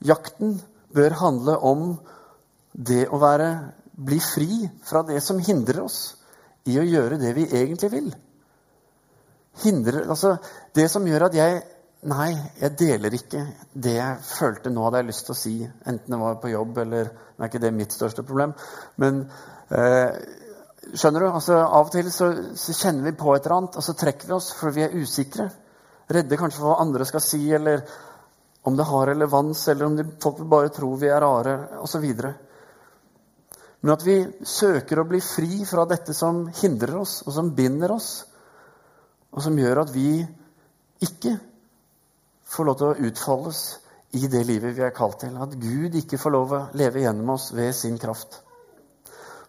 Jakten 0.00 0.56
bør 0.94 1.18
handle 1.20 1.56
om 1.60 1.84
det 2.72 3.04
å 3.12 3.20
være, 3.20 3.50
bli 3.92 4.18
fri 4.24 4.64
fra 4.88 5.02
det 5.04 5.20
som 5.24 5.40
hindrer 5.44 5.82
oss 5.84 6.00
i 6.64 6.78
å 6.80 6.86
gjøre 6.86 7.20
det 7.20 7.34
vi 7.36 7.44
egentlig 7.50 7.90
vil. 7.92 8.08
Hindre, 9.62 10.06
altså, 10.08 10.38
det 10.74 10.88
som 10.90 11.06
gjør 11.06 11.28
at 11.28 11.38
jeg 11.38 11.62
Nei, 12.02 12.32
jeg 12.58 12.74
deler 12.80 13.14
ikke 13.14 13.40
det 13.78 13.92
jeg 13.94 14.22
følte 14.26 14.72
nå 14.74 14.82
hadde 14.82 14.98
jeg 14.98 15.06
lyst 15.06 15.22
til 15.28 15.34
å 15.34 15.38
si. 15.38 15.52
Enten 15.86 16.10
det 16.10 16.18
var 16.18 16.40
på 16.42 16.50
jobb 16.50 16.80
eller 16.82 17.12
Det 17.12 17.44
er 17.44 17.50
ikke 17.52 17.60
det 17.62 17.70
mitt 17.76 17.94
største 17.94 18.24
problem. 18.26 18.56
Men 18.98 19.20
eh, 19.70 20.16
skjønner 20.98 21.22
du? 21.22 21.28
altså 21.28 21.60
Av 21.62 21.86
og 21.86 21.92
til 21.94 22.10
så, 22.10 22.32
så, 22.58 22.74
kjenner 22.74 23.06
vi 23.06 23.14
på 23.20 23.30
et 23.36 23.46
eller 23.46 23.54
annet, 23.60 23.78
og 23.78 23.86
så 23.86 23.94
trekker 23.94 24.32
vi 24.32 24.34
oss 24.34 24.50
for 24.58 24.74
vi 24.74 24.82
er 24.82 24.96
usikre. 24.98 25.46
Redde 26.12 26.38
kanskje 26.38 26.60
for 26.60 26.72
hva 26.72 26.80
andre 26.84 27.06
skal 27.08 27.24
si, 27.24 27.42
eller 27.54 27.82
om 28.68 28.76
det 28.78 28.86
har 28.86 29.06
relevans, 29.10 29.66
eller 29.68 29.88
om 29.88 29.96
de, 29.98 30.06
folk 30.22 30.42
bare 30.50 30.72
tro 30.74 30.92
vi 31.00 31.10
er 31.10 31.22
rare, 31.24 31.56
osv. 31.82 32.04
Men 33.82 33.94
at 33.96 34.04
vi 34.06 34.16
søker 34.46 35.00
å 35.02 35.08
bli 35.08 35.18
fri 35.24 35.64
fra 35.66 35.86
dette 35.90 36.14
som 36.14 36.44
hindrer 36.60 37.00
oss, 37.00 37.22
og 37.26 37.34
som 37.34 37.50
binder 37.56 37.94
oss, 37.96 38.10
og 39.32 39.42
som 39.42 39.56
gjør 39.58 39.82
at 39.82 39.90
vi 39.94 40.20
ikke 41.02 41.34
får 42.52 42.68
lov 42.68 42.78
til 42.78 42.90
å 42.92 43.08
utfoldes 43.08 43.62
i 44.20 44.28
det 44.30 44.44
livet 44.46 44.76
vi 44.76 44.84
er 44.84 44.94
kalt 44.94 45.22
til. 45.24 45.34
At 45.40 45.56
Gud 45.58 45.96
ikke 45.98 46.20
får 46.20 46.34
lov 46.34 46.52
å 46.52 46.62
leve 46.78 47.02
gjennom 47.02 47.32
oss 47.34 47.50
ved 47.56 47.72
sin 47.74 47.98
kraft. 47.98 48.42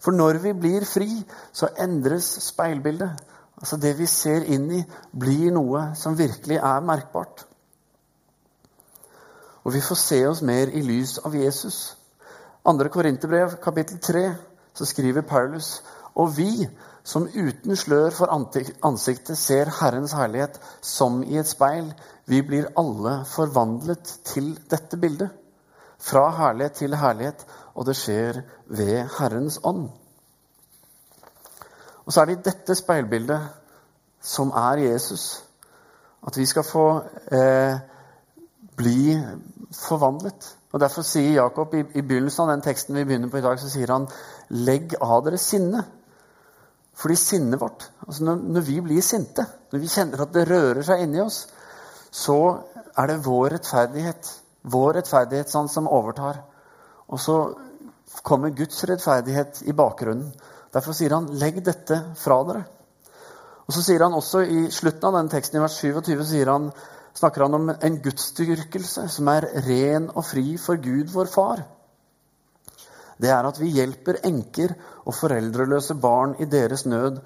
For 0.03 0.15
når 0.15 0.39
vi 0.43 0.53
blir 0.55 0.87
fri, 0.87 1.09
så 1.55 1.69
endres 1.79 2.27
speilbildet. 2.47 3.21
Altså 3.63 3.79
Det 3.79 3.93
vi 3.95 4.05
ser 4.11 4.43
inn 4.51 4.67
i, 4.75 4.83
blir 5.15 5.53
noe 5.55 5.93
som 5.95 6.17
virkelig 6.19 6.59
er 6.59 6.83
merkbart. 6.83 7.45
Og 9.63 9.71
vi 9.73 9.81
får 9.81 9.99
se 10.01 10.19
oss 10.27 10.41
mer 10.43 10.67
i 10.75 10.81
lys 10.83 11.15
av 11.23 11.35
Jesus. 11.39 11.77
2. 12.67 12.89
Korinterbrev, 12.91 13.55
kapittel 13.63 14.01
3, 14.03 14.25
så 14.75 14.85
skriver 14.85 15.23
Paulus 15.23 15.77
og 16.15 16.35
vi 16.37 16.67
som 17.03 17.25
uten 17.27 17.75
slør 17.75 18.13
for 18.15 18.31
ansiktet 18.31 19.37
ser 19.37 19.71
Herrens 19.79 20.13
herlighet 20.15 20.59
som 20.81 21.21
i 21.23 21.39
et 21.41 21.49
speil, 21.49 21.89
vi 22.29 22.41
blir 22.45 22.69
alle 22.79 23.15
forvandlet 23.27 24.13
til 24.27 24.53
dette 24.71 24.99
bildet. 24.99 25.31
Fra 25.99 26.29
herlighet 26.37 26.79
til 26.83 26.95
herlighet, 26.95 27.45
og 27.75 27.87
det 27.87 27.95
skjer 27.97 28.43
ved 28.67 29.09
Herrens 29.17 29.59
ånd. 29.63 29.89
Og 32.05 32.13
så 32.13 32.21
er 32.21 32.29
det 32.29 32.37
i 32.37 32.43
dette 32.49 32.75
speilbildet, 32.75 33.47
som 34.23 34.51
er 34.55 34.85
Jesus, 34.85 35.43
at 36.27 36.37
vi 36.37 36.45
skal 36.47 36.63
få 36.63 36.85
eh, 37.31 37.79
bli 38.77 39.15
forvandlet. 39.75 40.47
Og 40.73 40.79
Derfor 40.79 41.05
sier 41.05 41.35
Jakob 41.37 41.73
i, 41.75 41.83
i, 41.83 42.01
begynnelsen 42.01 42.45
av 42.45 42.53
den 42.53 42.63
teksten 42.65 42.95
vi 42.97 43.05
begynner 43.05 43.29
på 43.29 43.37
i 43.37 43.45
dag, 43.45 43.59
så 43.59 43.69
sier 43.69 43.91
han 43.93 44.07
legg 44.49 44.95
av 45.01 45.25
dere 45.25 45.37
sinne. 45.41 45.83
Fordi 46.97 47.17
sinnet 47.17 47.61
vårt 47.61 47.87
altså 48.07 48.23
når, 48.23 48.41
når, 48.55 48.65
vi 48.67 48.79
blir 48.85 49.01
sinte, 49.01 49.45
når 49.71 49.81
vi 49.81 49.89
kjenner 49.89 50.21
at 50.23 50.33
det 50.33 50.47
rører 50.49 50.81
seg 50.85 51.03
inni 51.03 51.21
oss, 51.23 51.43
så 52.13 52.39
er 52.97 53.09
det 53.09 53.23
vår 53.25 53.55
rettferdighet, 53.55 54.29
vår 54.69 54.99
rettferdighetssans 54.99 55.73
som 55.73 55.89
overtar. 55.89 56.43
Og 57.09 57.21
så 57.21 57.37
kommer 58.21 58.53
Guds 58.53 58.83
rettferdighet 58.89 59.63
i 59.65 59.73
bakgrunnen. 59.77 60.29
Derfor 60.73 60.93
sier 60.97 61.13
han 61.13 61.29
'legg 61.37 61.63
dette 61.63 61.99
fra 62.15 62.39
dere'. 62.43 62.65
Og 63.67 63.73
så 63.73 63.81
sier 63.81 64.03
han 64.03 64.13
også 64.13 64.41
I 64.43 64.71
slutten 64.71 65.07
av 65.07 65.13
denne 65.13 65.29
teksten 65.29 65.57
i 65.59 65.63
vers 65.63 65.77
27 65.77 66.25
sier 66.25 66.49
han, 66.51 66.71
snakker 67.13 67.41
han 67.41 67.53
om 67.53 67.69
en 67.69 68.01
gudsdyrkelse 68.01 69.07
som 69.09 69.27
er 69.27 69.47
ren 69.67 70.09
og 70.15 70.25
fri 70.25 70.57
for 70.57 70.75
Gud, 70.75 71.13
vår 71.13 71.29
far 71.31 71.63
det 73.23 73.31
er 73.31 73.47
at 73.47 73.59
vi 73.61 73.71
hjelper 73.71 74.21
enker 74.27 74.73
og 75.05 75.15
foreldreløse 75.15 75.95
barn 76.01 76.35
i 76.43 76.47
deres 76.49 76.85
nød, 76.85 77.21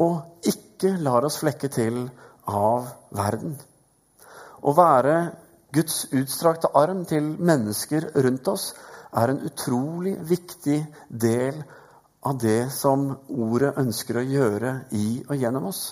og 0.00 0.48
ikke 0.48 0.94
lar 1.04 1.26
oss 1.28 1.38
flekke 1.42 1.68
til 1.72 2.06
av 2.48 2.88
verden. 3.14 3.58
Å 4.62 4.72
være 4.76 5.16
Guds 5.74 6.06
utstrakte 6.12 6.72
arm 6.78 7.04
til 7.08 7.28
mennesker 7.38 8.10
rundt 8.24 8.48
oss 8.48 8.72
er 9.12 9.32
en 9.32 9.42
utrolig 9.48 10.14
viktig 10.28 10.78
del 11.08 11.62
av 12.22 12.38
det 12.38 12.70
som 12.74 13.08
ordet 13.28 13.74
ønsker 13.82 14.20
å 14.20 14.26
gjøre 14.26 14.72
i 14.94 15.06
og 15.26 15.36
gjennom 15.36 15.68
oss. 15.72 15.82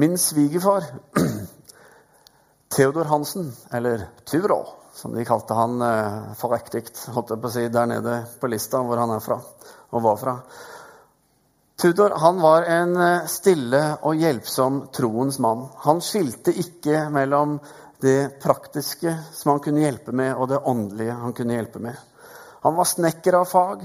Min 0.00 0.16
svigerfar, 0.20 0.84
Theodor 2.76 3.08
Hansen, 3.08 3.50
eller 3.72 4.08
Turo, 4.28 4.62
som 4.96 5.14
de 5.16 5.24
kalte 5.28 5.56
han 5.56 5.80
for 6.40 6.52
riktig, 6.52 6.86
holdt 7.12 7.32
jeg 7.32 7.40
på 7.40 7.48
å 7.50 7.52
si, 7.52 7.66
der 7.72 7.88
nede 7.88 8.16
på 8.40 8.48
lista 8.48 8.80
hvor 8.84 9.00
han 9.00 9.12
er 9.12 9.24
fra 9.24 9.38
og 9.92 10.02
var 10.02 10.16
fra. 10.20 10.34
Tudor 11.76 12.10
han 12.10 12.40
var 12.40 12.62
en 12.62 12.96
eh, 12.96 13.26
stille 13.28 13.82
og 14.08 14.16
hjelpsom 14.16 14.86
troens 14.96 15.36
mann. 15.44 15.66
Han 15.84 16.00
skilte 16.00 16.54
ikke 16.56 17.02
mellom 17.12 17.58
det 18.00 18.40
praktiske 18.40 19.12
som 19.36 19.52
han 19.52 19.60
kunne 19.64 19.84
hjelpe 19.84 20.14
med, 20.16 20.32
og 20.36 20.48
det 20.48 20.62
åndelige 20.64 21.18
han 21.20 21.34
kunne 21.36 21.58
hjelpe 21.58 21.82
med. 21.84 21.98
Han 22.64 22.78
var 22.78 22.88
snekker 22.88 23.36
av 23.36 23.44
fag, 23.50 23.84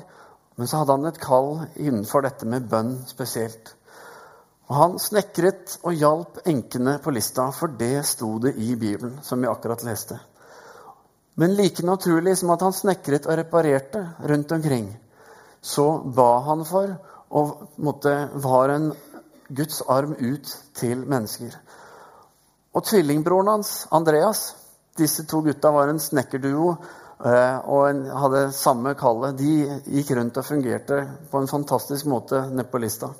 men 0.62 0.68
så 0.70 0.78
hadde 0.78 0.94
han 0.94 1.10
et 1.10 1.18
kall 1.18 1.56
innenfor 1.82 2.22
dette 2.22 2.46
med 2.46 2.68
bønn 2.70 2.92
spesielt. 3.10 3.72
Og 4.70 4.76
Han 4.78 5.00
snekret 5.02 5.80
og 5.82 5.96
hjalp 5.98 6.38
enkene 6.46 7.00
på 7.02 7.14
lista, 7.16 7.48
for 7.50 7.74
det 7.80 8.04
sto 8.06 8.36
det 8.44 8.52
i 8.62 8.76
Bibelen, 8.76 9.16
som 9.26 9.42
vi 9.42 9.50
akkurat 9.50 9.82
leste. 9.82 10.20
Men 11.42 11.56
like 11.58 11.82
naturlig 11.82 12.36
som 12.38 12.54
at 12.54 12.62
han 12.62 12.78
snekret 12.78 13.26
og 13.26 13.40
reparerte 13.40 14.04
rundt 14.30 14.54
omkring, 14.54 14.92
så 15.62 15.88
ba 16.06 16.30
han 16.52 16.62
for 16.70 16.94
og 17.34 17.68
måtte, 17.82 18.14
var 18.46 18.70
en 18.70 18.92
Guds 19.50 19.82
arm 19.90 20.14
ut 20.14 20.56
til 20.78 21.08
mennesker. 21.10 21.58
Og 22.78 22.86
tvillingbroren 22.86 23.56
hans, 23.56 23.88
Andreas, 23.90 24.52
disse 24.94 25.26
to 25.26 25.42
gutta 25.42 25.74
var 25.74 25.90
en 25.90 26.06
snekkerduo 26.06 26.76
og 27.22 27.84
en, 27.86 28.06
hadde 28.18 28.48
samme 28.56 28.96
kallet. 28.98 29.38
De 29.38 29.80
gikk 29.98 30.16
rundt 30.18 30.40
og 30.42 30.46
fungerte 30.48 31.02
på 31.30 31.42
en 31.42 31.50
fantastisk 31.52 32.08
måte 32.10 32.48
nede 32.50 32.82
lista. 32.82 33.12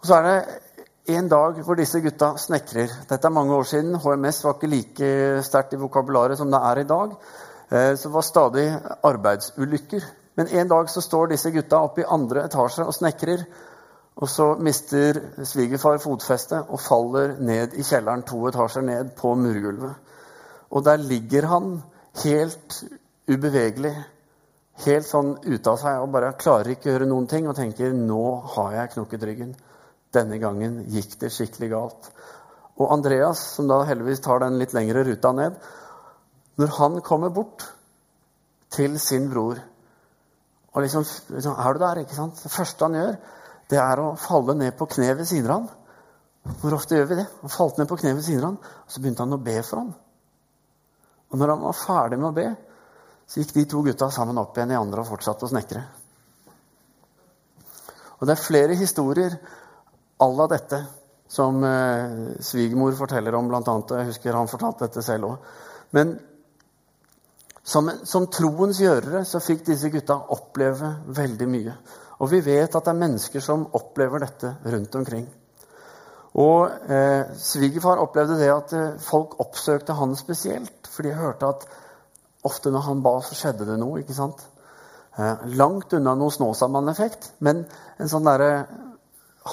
Og 0.00 0.08
så 0.08 0.16
er 0.18 0.26
det 0.26 1.14
en 1.14 1.28
dag 1.28 1.60
hvor 1.64 1.76
disse 1.76 2.00
gutta 2.00 2.32
snekrer. 2.40 2.90
Dette 3.08 3.28
er 3.28 3.32
mange 3.32 3.54
år 3.54 3.66
siden. 3.68 3.94
HMS 4.00 4.42
var 4.44 4.56
ikke 4.56 4.72
like 4.72 5.08
sterkt 5.44 5.76
i 5.76 5.80
vokabularet 5.80 6.38
som 6.40 6.50
det 6.52 6.60
er 6.60 6.80
i 6.80 6.88
dag. 6.88 7.14
Eh, 7.70 7.92
så 7.96 8.08
det 8.08 8.14
var 8.14 8.26
stadig 8.26 8.66
arbeidsulykker. 9.04 10.06
Men 10.36 10.48
en 10.48 10.68
dag 10.68 10.90
så 10.90 11.00
står 11.00 11.30
disse 11.32 11.52
gutta 11.54 11.82
oppe 11.84 12.02
i 12.02 12.08
andre 12.08 12.46
etasje 12.48 12.86
og 12.88 12.96
snekrer. 12.96 13.44
Og 14.16 14.28
så 14.30 14.54
mister 14.62 15.20
svigerfar 15.44 15.98
fotfestet 16.02 16.70
og 16.70 16.80
faller 16.80 17.36
ned 17.38 17.74
i 17.74 17.82
kjelleren 17.82 18.22
to 18.26 18.40
etasjer 18.48 18.86
ned 18.86 19.12
på 19.18 19.34
murgulvet. 19.34 19.94
Og 20.70 20.84
der 20.84 20.96
ligger 20.96 21.46
han 21.50 21.82
helt 22.22 22.78
ubevegelig, 23.30 23.94
helt 24.84 25.06
sånn 25.06 25.34
ute 25.44 25.70
av 25.70 25.78
seg 25.80 26.02
og 26.02 26.12
bare 26.14 26.34
klarer 26.38 26.74
ikke 26.74 26.90
å 26.90 26.94
gjøre 26.94 27.08
noen 27.10 27.26
ting 27.30 27.48
og 27.48 27.56
tenker 27.56 27.92
'nå 27.92 28.24
har 28.54 28.72
jeg 28.74 28.92
knokket 28.94 29.26
ryggen'. 29.28 29.54
Denne 30.14 30.38
gangen 30.38 30.84
gikk 30.90 31.18
det 31.18 31.32
skikkelig 31.32 31.70
galt. 31.70 32.10
Og 32.78 32.92
Andreas, 32.92 33.38
som 33.38 33.68
da 33.68 33.82
heldigvis 33.84 34.20
tar 34.20 34.38
den 34.38 34.58
litt 34.58 34.74
lengre 34.74 35.04
ruta 35.06 35.32
ned 35.32 35.54
Når 36.58 36.68
han 36.78 37.00
kommer 37.00 37.30
bort 37.30 37.64
til 38.70 38.98
sin 38.98 39.30
bror 39.30 39.58
og 40.74 40.82
liksom, 40.82 41.04
liksom 41.28 41.54
Er 41.58 41.72
du 41.72 41.78
der? 41.78 42.00
ikke 42.02 42.14
sant? 42.14 42.42
Det 42.42 42.50
første 42.50 42.84
han 42.84 42.94
gjør, 42.94 43.16
det 43.70 43.78
er 43.78 44.00
å 44.02 44.16
falle 44.18 44.54
ned 44.58 44.74
på 44.78 44.86
kne 44.90 45.12
ved 45.16 45.28
siden 45.30 45.50
av 45.50 45.60
han. 45.60 45.68
Hvor 46.60 46.74
ofte 46.74 46.98
gjør 46.98 47.06
vi 47.12 47.18
det? 47.20 47.26
Han 47.42 47.50
falt 47.50 47.78
ned 47.78 47.88
på 47.88 47.96
kne 47.96 48.14
ved 48.14 48.26
siden 48.26 48.42
av 48.42 48.50
han, 48.50 48.58
og 48.58 48.90
så 48.90 49.00
begynte 49.00 49.22
han 49.22 49.36
å 49.36 49.44
be 49.44 49.54
for 49.62 49.80
ham. 49.80 49.92
Og 51.34 51.40
når 51.40 51.50
han 51.50 51.64
var 51.66 51.74
ferdig 51.74 52.20
med 52.20 52.28
å 52.30 52.36
be, 52.36 52.46
så 53.26 53.40
gikk 53.40 53.56
de 53.56 53.64
to 53.66 53.80
gutta 53.82 54.06
sammen 54.14 54.38
opp 54.38 54.54
igjen 54.54 54.70
i 54.70 54.78
andre 54.78 55.02
og 55.02 55.08
fortsatte 55.08 55.48
å 55.48 55.50
snekre. 55.50 55.82
Og 58.20 58.28
det 58.28 58.36
er 58.36 58.44
flere 58.44 58.76
historier 58.78 59.34
à 60.22 60.28
la 60.30 60.46
dette 60.52 60.78
som 61.34 61.58
eh, 61.66 62.38
svigermor 62.38 62.94
forteller 62.94 63.34
om, 63.34 63.48
blant 63.50 63.66
annet. 63.72 63.96
Jeg 63.98 64.12
husker 64.12 64.38
han 64.38 64.50
fortalte 64.52 64.86
dette 64.86 65.02
selv 65.02 65.32
òg. 65.32 65.50
Men 65.98 66.14
som, 67.64 67.90
som, 68.06 68.28
troens 68.30 68.78
gjørere 68.78 69.24
så 69.26 69.42
fikk 69.42 69.64
disse 69.66 69.90
gutta 69.90 70.20
oppleve 70.36 70.92
veldig 71.18 71.48
mye. 71.50 71.74
Og 72.22 72.30
vi 72.30 72.44
vet 72.46 72.70
at 72.70 72.84
det 72.86 72.92
er 72.92 73.00
mennesker 73.00 73.42
som 73.42 73.66
opplever 73.74 74.22
dette 74.22 74.54
rundt 74.70 74.94
omkring. 75.00 75.26
Og 76.34 76.90
eh, 76.90 77.30
Svigerfar 77.38 78.00
opplevde 78.02 78.40
det 78.40 78.50
at 78.50 78.72
eh, 78.74 78.96
folk 79.02 79.36
oppsøkte 79.42 79.94
han 79.94 80.16
spesielt. 80.18 80.88
For 80.90 81.06
de 81.06 81.14
hørte 81.14 81.50
at 81.52 81.66
ofte 82.44 82.72
når 82.74 82.88
han 82.88 83.04
ba, 83.04 83.14
så 83.22 83.38
skjedde 83.38 83.68
det 83.68 83.78
noe. 83.78 84.00
ikke 84.02 84.16
sant? 84.16 84.42
Eh, 85.14 85.44
langt 85.54 85.94
unna 85.94 86.16
noe 86.18 86.34
Snåsamann-effekt, 86.34 87.36
men 87.46 87.62
en 88.02 88.10
sånn 88.10 88.26
derre 88.26 88.50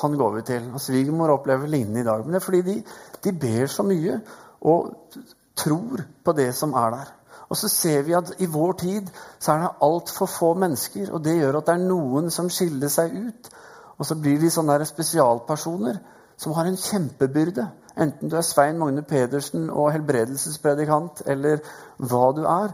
han 0.01 0.15
går 0.17 0.33
vi 0.39 0.43
til. 0.47 0.69
Og 0.73 0.81
Svigermor 0.81 1.35
opplever 1.35 1.69
lignende 1.69 2.01
i 2.01 2.07
dag. 2.07 2.23
Men 2.23 2.33
det 2.33 2.41
er 2.41 2.47
fordi 2.47 2.61
de, 2.65 2.77
de, 3.21 3.33
ber 3.45 3.69
så 3.69 3.85
mye 3.85 4.17
og 4.65 5.17
tror 5.57 6.01
på 6.23 6.33
det 6.37 6.49
som 6.57 6.73
er 6.79 6.95
der. 6.95 7.11
Og 7.51 7.59
så 7.59 7.67
ser 7.69 8.05
vi 8.07 8.15
at 8.15 8.31
i 8.39 8.47
vår 8.49 8.73
tid 8.79 9.09
så 9.37 9.53
er 9.53 9.65
det 9.65 9.73
altfor 9.83 10.29
få 10.31 10.53
mennesker, 10.57 11.11
og 11.11 11.21
det 11.25 11.35
gjør 11.35 11.59
at 11.59 11.67
det 11.67 11.75
er 11.75 11.83
noen 11.83 12.31
som 12.33 12.49
skiller 12.49 12.89
seg 12.89 13.11
ut. 13.11 13.51
Og 13.99 14.07
så 14.07 14.15
blir 14.17 14.39
de 14.41 14.49
sånne 14.49 14.79
spesialpersoner 14.87 15.99
som 16.41 16.55
har 16.57 16.65
en 16.65 16.77
kjempebyrde. 16.79 17.67
Enten 18.01 18.31
du 18.31 18.37
er 18.37 18.45
Svein 18.45 18.79
Magne 18.79 19.03
Pedersen 19.05 19.67
og 19.69 19.91
helbredelsespredikant, 19.93 21.21
eller 21.29 21.61
hva 22.01 22.31
du 22.33 22.41
er, 22.49 22.73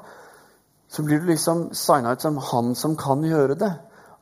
så 0.88 1.04
blir 1.04 1.20
du 1.20 1.28
liksom 1.28 1.68
signa 1.76 2.14
ut 2.16 2.24
som 2.24 2.38
han 2.52 2.76
som 2.80 2.96
kan 3.00 3.26
gjøre 3.28 3.58
det. 3.60 3.74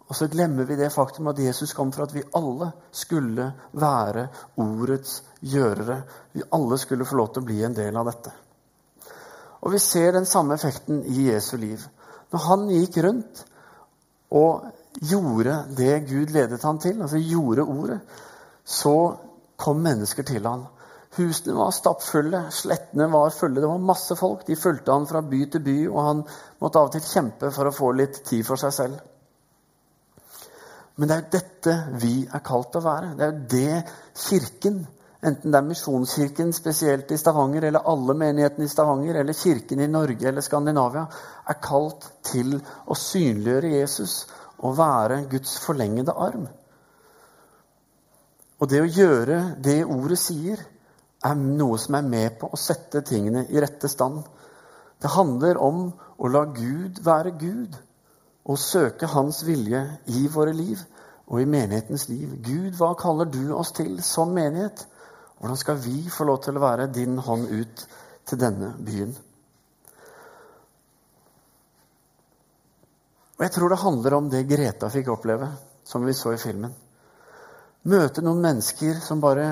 Og 0.05 0.17
så 0.17 0.27
glemmer 0.29 0.65
vi 0.65 0.77
det 0.77 0.91
faktum 0.93 1.29
at 1.29 1.41
Jesus 1.41 1.73
kom 1.77 1.91
for 1.93 2.05
at 2.05 2.13
vi 2.13 2.23
alle 2.38 2.71
skulle 2.93 3.51
være 3.73 4.27
ordets 4.62 5.19
gjørere. 5.41 5.99
Vi 6.34 6.45
alle 6.58 6.77
skulle 6.81 7.05
få 7.05 7.17
lov 7.21 7.31
til 7.34 7.43
å 7.45 7.49
bli 7.49 7.62
en 7.65 7.77
del 7.77 7.97
av 7.97 8.10
dette. 8.10 8.34
Og 9.65 9.73
vi 9.73 9.81
ser 9.81 10.13
den 10.13 10.25
samme 10.29 10.58
effekten 10.58 11.03
i 11.10 11.29
Jesu 11.31 11.58
liv. 11.58 11.81
Når 12.34 12.45
han 12.49 12.67
gikk 12.69 12.97
rundt 13.05 13.45
og 14.34 14.65
gjorde 15.01 15.58
det 15.77 16.05
Gud 16.10 16.34
ledet 16.34 16.63
han 16.65 16.81
til, 16.81 17.01
altså 17.01 17.21
gjorde 17.21 17.65
ordet, 17.65 17.99
så 18.65 18.95
kom 19.55 19.83
mennesker 19.83 20.27
til 20.27 20.45
han. 20.45 20.65
Husene 21.15 21.55
var 21.55 21.71
stappfulle, 21.71 22.41
slettene 22.51 23.07
var 23.11 23.29
fulle. 23.31 23.61
Det 23.61 23.67
var 23.71 23.83
masse 23.91 24.15
folk. 24.19 24.43
De 24.47 24.57
fulgte 24.59 24.91
han 24.91 25.07
fra 25.07 25.21
by 25.23 25.45
til 25.51 25.63
by, 25.63 25.77
og 25.87 25.99
han 26.03 26.23
måtte 26.59 26.81
av 26.81 26.89
og 26.89 26.95
til 26.95 27.05
kjempe 27.07 27.51
for 27.55 27.69
å 27.69 27.75
få 27.75 27.91
litt 27.95 28.19
tid 28.27 28.43
for 28.47 28.59
seg 28.59 28.73
selv. 28.75 28.97
Men 30.95 31.07
det 31.07 31.15
er 31.15 31.23
jo 31.23 31.31
dette 31.37 31.77
vi 32.03 32.13
er 32.25 32.43
kalt 32.43 32.73
til 32.73 32.83
å 32.83 32.87
være. 32.87 33.13
Det 33.15 33.25
er 33.25 33.31
jo 33.31 33.47
det 33.53 34.25
Kirken, 34.25 34.81
enten 35.25 35.55
det 35.55 35.59
er 35.59 35.69
Misjonskirken 35.69 36.51
spesielt 36.55 37.11
i 37.11 37.19
Stavanger, 37.19 37.67
eller 37.67 37.87
alle 37.91 38.15
menighetene 38.19 38.67
i 38.67 38.71
Stavanger, 38.71 39.21
eller 39.21 39.39
Kirken 39.39 39.83
i 39.83 39.89
Norge 39.91 40.29
eller 40.31 40.43
Skandinavia, 40.43 41.05
er 41.47 41.61
kalt 41.63 42.11
til 42.27 42.57
å 42.59 42.99
synliggjøre 42.99 43.73
Jesus 43.77 44.21
og 44.63 44.77
være 44.79 45.23
Guds 45.31 45.57
forlengede 45.63 46.15
arm. 46.27 46.47
Og 48.59 48.71
det 48.71 48.81
å 48.81 48.87
gjøre 48.87 49.39
det 49.63 49.81
ordet 49.83 50.19
sier, 50.21 50.61
er 51.25 51.35
noe 51.39 51.77
som 51.81 51.97
er 51.97 52.07
med 52.07 52.37
på 52.39 52.51
å 52.53 52.59
sette 52.59 53.01
tingene 53.05 53.45
i 53.49 53.59
rette 53.61 53.89
stand. 53.91 54.21
Det 55.01 55.11
handler 55.11 55.57
om 55.61 55.87
å 56.17 56.31
la 56.31 56.45
Gud 56.55 57.01
være 57.03 57.33
Gud 57.39 57.75
og 58.45 58.61
søke 58.61 59.09
Hans 59.09 59.41
vilje 59.47 59.81
i 60.13 60.27
våre 60.31 60.53
liv 60.53 60.83
og 61.25 61.41
i 61.41 61.47
menighetens 61.49 62.07
liv. 62.11 62.35
Gud, 62.45 62.75
hva 62.77 62.93
kaller 62.99 63.29
du 63.31 63.49
oss 63.57 63.73
til 63.75 63.97
som 64.05 64.33
menighet? 64.35 64.85
Hvordan 65.39 65.59
skal 65.59 65.81
vi 65.81 66.05
få 66.13 66.27
lov 66.29 66.43
til 66.45 66.57
å 66.57 66.63
være 66.63 66.91
din 66.93 67.17
hånd 67.17 67.49
ut 67.49 67.85
til 68.29 68.39
denne 68.39 68.71
byen? 68.85 69.15
Og 73.35 73.43
Jeg 73.43 73.51
tror 73.51 73.69
det 73.69 73.83
handler 73.83 74.13
om 74.15 74.29
det 74.31 74.47
Greta 74.47 74.87
fikk 74.93 75.09
oppleve, 75.11 75.49
som 75.83 76.05
vi 76.05 76.13
så 76.15 76.31
i 76.31 76.39
filmen. 76.39 76.85
Møte 77.86 78.24
noen 78.26 78.41
mennesker 78.41 79.00
som 79.04 79.21
bare 79.24 79.50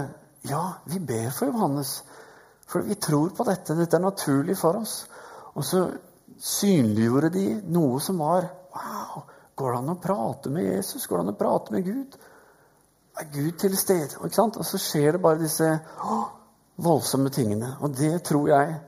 Ja, 0.49 0.63
vi 0.89 0.99
ber 0.99 1.29
for 1.31 1.51
Johannes. 1.51 2.01
For 2.67 2.83
vi 2.83 2.97
tror 2.99 3.29
på 3.37 3.45
dette. 3.47 3.75
Dette 3.77 3.99
er 3.99 4.03
naturlig 4.03 4.57
for 4.59 4.79
oss. 4.81 5.03
Og 5.53 5.63
så 5.67 5.85
synliggjorde 6.43 7.29
de 7.35 7.47
noe 7.71 8.01
som 8.01 8.19
var 8.23 8.49
Wow! 8.73 9.23
Går 9.55 9.69
det 9.69 9.79
an 9.83 9.93
å 9.93 10.01
prate 10.01 10.49
med 10.49 10.65
Jesus? 10.65 11.05
Går 11.05 11.19
det 11.19 11.23
an 11.27 11.35
å 11.35 11.37
prate 11.37 11.75
med 11.75 11.85
Gud? 11.85 12.15
Er 13.21 13.27
Gud 13.29 13.59
til 13.61 13.75
stede? 13.77 14.17
Og 14.25 14.65
så 14.65 14.79
skjer 14.81 15.13
det 15.13 15.21
bare 15.21 15.41
disse 15.43 15.67
å, 16.01 16.23
voldsomme 16.81 17.29
tingene. 17.29 17.75
Og 17.85 17.93
det 17.93 18.15
tror 18.25 18.49
jeg 18.49 18.79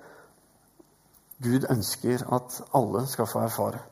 Gud 1.46 1.68
ønsker 1.70 2.26
at 2.34 2.62
alle 2.74 3.06
skal 3.12 3.30
få 3.30 3.44
erfare. 3.46 3.84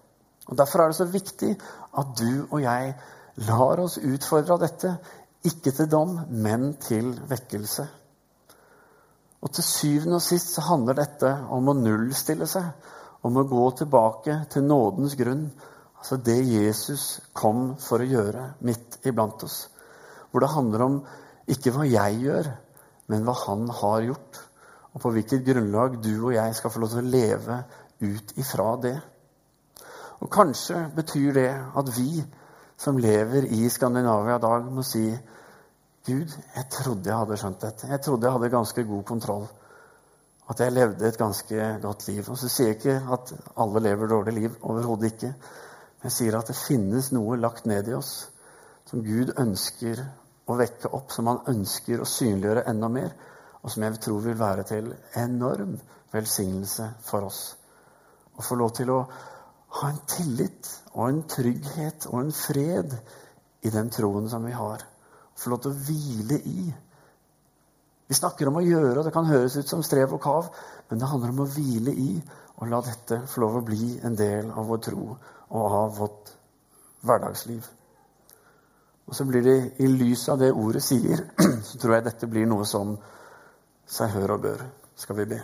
Og 0.49 0.57
Derfor 0.57 0.81
er 0.81 0.91
det 0.91 0.97
så 0.97 1.05
viktig 1.13 1.51
at 2.01 2.15
du 2.17 2.47
og 2.49 2.61
jeg 2.63 2.95
lar 3.47 3.83
oss 3.83 3.99
utfordre 4.01 4.57
av 4.57 4.63
dette. 4.65 4.95
Ikke 5.43 5.73
til 5.75 5.89
dom, 5.91 6.17
men 6.29 6.73
til 6.79 7.13
vekkelse. 7.29 7.87
Og 9.43 9.51
til 9.51 9.65
syvende 9.67 10.17
og 10.19 10.23
sist 10.23 10.53
så 10.55 10.63
handler 10.69 10.95
dette 11.01 11.29
om 11.51 11.67
å 11.67 11.75
nullstille 11.75 12.47
seg. 12.47 12.71
Om 13.23 13.39
å 13.39 13.47
gå 13.47 13.65
tilbake 13.79 14.41
til 14.51 14.67
nådens 14.67 15.15
grunn 15.19 15.47
Altså 16.03 16.17
det 16.19 16.41
Jesus 16.43 17.03
kom 17.31 17.77
for 17.79 18.03
å 18.03 18.07
gjøre 18.11 18.41
midt 18.67 18.97
iblant 19.07 19.45
oss. 19.47 19.69
Hvor 20.27 20.43
det 20.43 20.49
handler 20.51 20.81
om 20.83 20.97
ikke 21.47 21.71
hva 21.71 21.85
jeg 21.87 22.17
gjør, 22.25 22.49
men 23.07 23.23
hva 23.23 23.35
han 23.45 23.69
har 23.71 24.01
gjort. 24.09 24.41
Og 24.91 24.99
på 24.99 25.13
hvilket 25.15 25.45
grunnlag 25.47 25.95
du 26.03 26.11
og 26.17 26.33
jeg 26.35 26.57
skal 26.57 26.73
få 26.73 26.81
lov 26.83 26.91
til 26.91 27.05
å 27.05 27.13
leve 27.13 27.61
ut 28.03 28.33
ifra 28.35 28.67
det. 28.83 28.97
Og 30.19 30.27
kanskje 30.35 30.81
betyr 30.97 31.39
det 31.39 31.47
at 31.55 31.93
vi 31.95 32.19
som 32.83 32.99
lever 32.99 33.47
i 33.55 33.69
Skandinavia 33.71 34.35
i 34.35 34.43
dag, 34.43 34.65
må 34.67 34.83
si 34.83 35.05
Gud, 36.03 36.31
jeg 36.55 36.65
trodde 36.67 37.07
jeg 37.07 37.15
hadde 37.15 37.37
skjønt 37.39 37.61
dette. 37.63 37.87
Jeg 37.87 38.01
trodde 38.03 38.27
jeg 38.27 38.35
hadde 38.35 38.49
ganske 38.51 38.83
god 38.89 39.03
kontroll. 39.07 39.45
At 40.51 40.59
jeg 40.59 40.75
levde 40.75 41.07
et 41.07 41.19
ganske 41.19 41.67
godt 41.81 42.07
liv. 42.09 42.25
Og 42.27 42.35
så 42.39 42.49
sier 42.51 42.73
jeg 42.73 42.81
ikke 42.81 42.97
at 43.15 43.31
alle 43.63 43.83
lever 43.85 44.11
dårlig 44.11 44.33
liv. 44.35 44.57
Overhodet 44.67 45.13
ikke. 45.13 45.31
Jeg 46.03 46.11
sier 46.11 46.35
at 46.35 46.51
det 46.51 46.59
finnes 46.59 47.13
noe 47.15 47.39
lagt 47.39 47.69
ned 47.71 47.87
i 47.87 47.95
oss 47.95 48.17
som 48.89 48.99
Gud 49.05 49.31
ønsker 49.39 50.01
å 50.51 50.57
vekke 50.59 50.91
opp, 50.91 51.13
som 51.15 51.29
han 51.31 51.39
ønsker 51.53 52.03
å 52.03 52.09
synliggjøre 52.09 52.65
enda 52.67 52.89
mer, 52.91 53.13
og 53.63 53.71
som 53.71 53.85
jeg 53.87 54.01
tror 54.03 54.25
vil 54.25 54.35
være 54.35 54.65
til 54.67 54.89
enorm 55.21 55.77
velsignelse 56.11 56.89
for 57.07 57.29
oss. 57.29 57.45
Å 58.35 58.43
få 58.43 58.59
lov 58.59 58.73
til 58.75 58.91
å 58.91 58.99
ha 59.73 59.89
en 59.89 60.01
tillit 60.09 60.69
og 60.93 61.07
en 61.07 61.21
trygghet 61.29 62.07
og 62.11 62.19
en 62.19 62.33
fred 62.35 62.93
i 63.65 63.71
den 63.73 63.89
troen 63.93 64.29
som 64.29 64.45
vi 64.45 64.53
har. 64.53 64.83
Få 65.39 65.53
lov 65.53 65.63
til 65.63 65.73
å 65.73 65.83
hvile 65.87 66.39
i. 66.49 66.65
Vi 68.07 68.17
snakker 68.17 68.49
om 68.49 68.59
å 68.59 68.65
gjøre, 68.65 68.99
og 68.99 69.07
det 69.07 69.13
kan 69.15 69.29
høres 69.29 69.55
ut 69.57 69.69
som 69.69 69.81
strev 69.85 70.13
og 70.13 70.21
kav, 70.21 70.49
men 70.89 71.01
det 71.01 71.09
handler 71.09 71.33
om 71.33 71.45
å 71.45 71.49
hvile 71.49 71.93
i 71.95 72.09
og 72.59 72.69
la 72.69 72.83
dette 72.85 73.23
få 73.27 73.41
lov 73.41 73.57
å 73.59 73.63
bli 73.65 73.95
en 74.05 74.15
del 74.15 74.51
av 74.51 74.67
vår 74.69 74.83
tro 74.85 75.07
og 75.09 75.63
av 75.79 75.97
vårt 75.97 76.29
hverdagsliv. 77.07 77.65
Og 79.09 79.17
så 79.17 79.25
blir 79.27 79.43
det 79.43 79.57
i 79.83 79.89
lys 79.89 80.27
av 80.31 80.39
det 80.39 80.53
ordet 80.53 80.83
sier, 80.85 81.25
så 81.67 81.81
tror 81.81 81.97
jeg 81.97 82.07
dette 82.07 82.29
blir 82.29 82.47
noe 82.47 82.67
som 82.69 82.95
seg 83.89 84.13
hør 84.15 84.37
og 84.37 84.47
bør. 84.47 84.65
Skal 84.95 85.17
vi 85.17 85.29
be. 85.33 85.41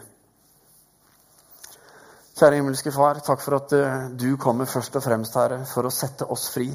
Kjære 2.40 2.56
himmelske 2.56 2.92
Far, 2.96 3.18
takk 3.20 3.42
for 3.44 3.58
at 3.58 3.74
eh, 3.76 4.04
du 4.16 4.38
kommer 4.40 4.68
først 4.70 4.94
og 4.96 5.04
fremst, 5.04 5.34
Herre, 5.36 5.58
for 5.68 5.84
å 5.84 5.90
sette 5.92 6.24
oss 6.32 6.46
fri. 6.54 6.70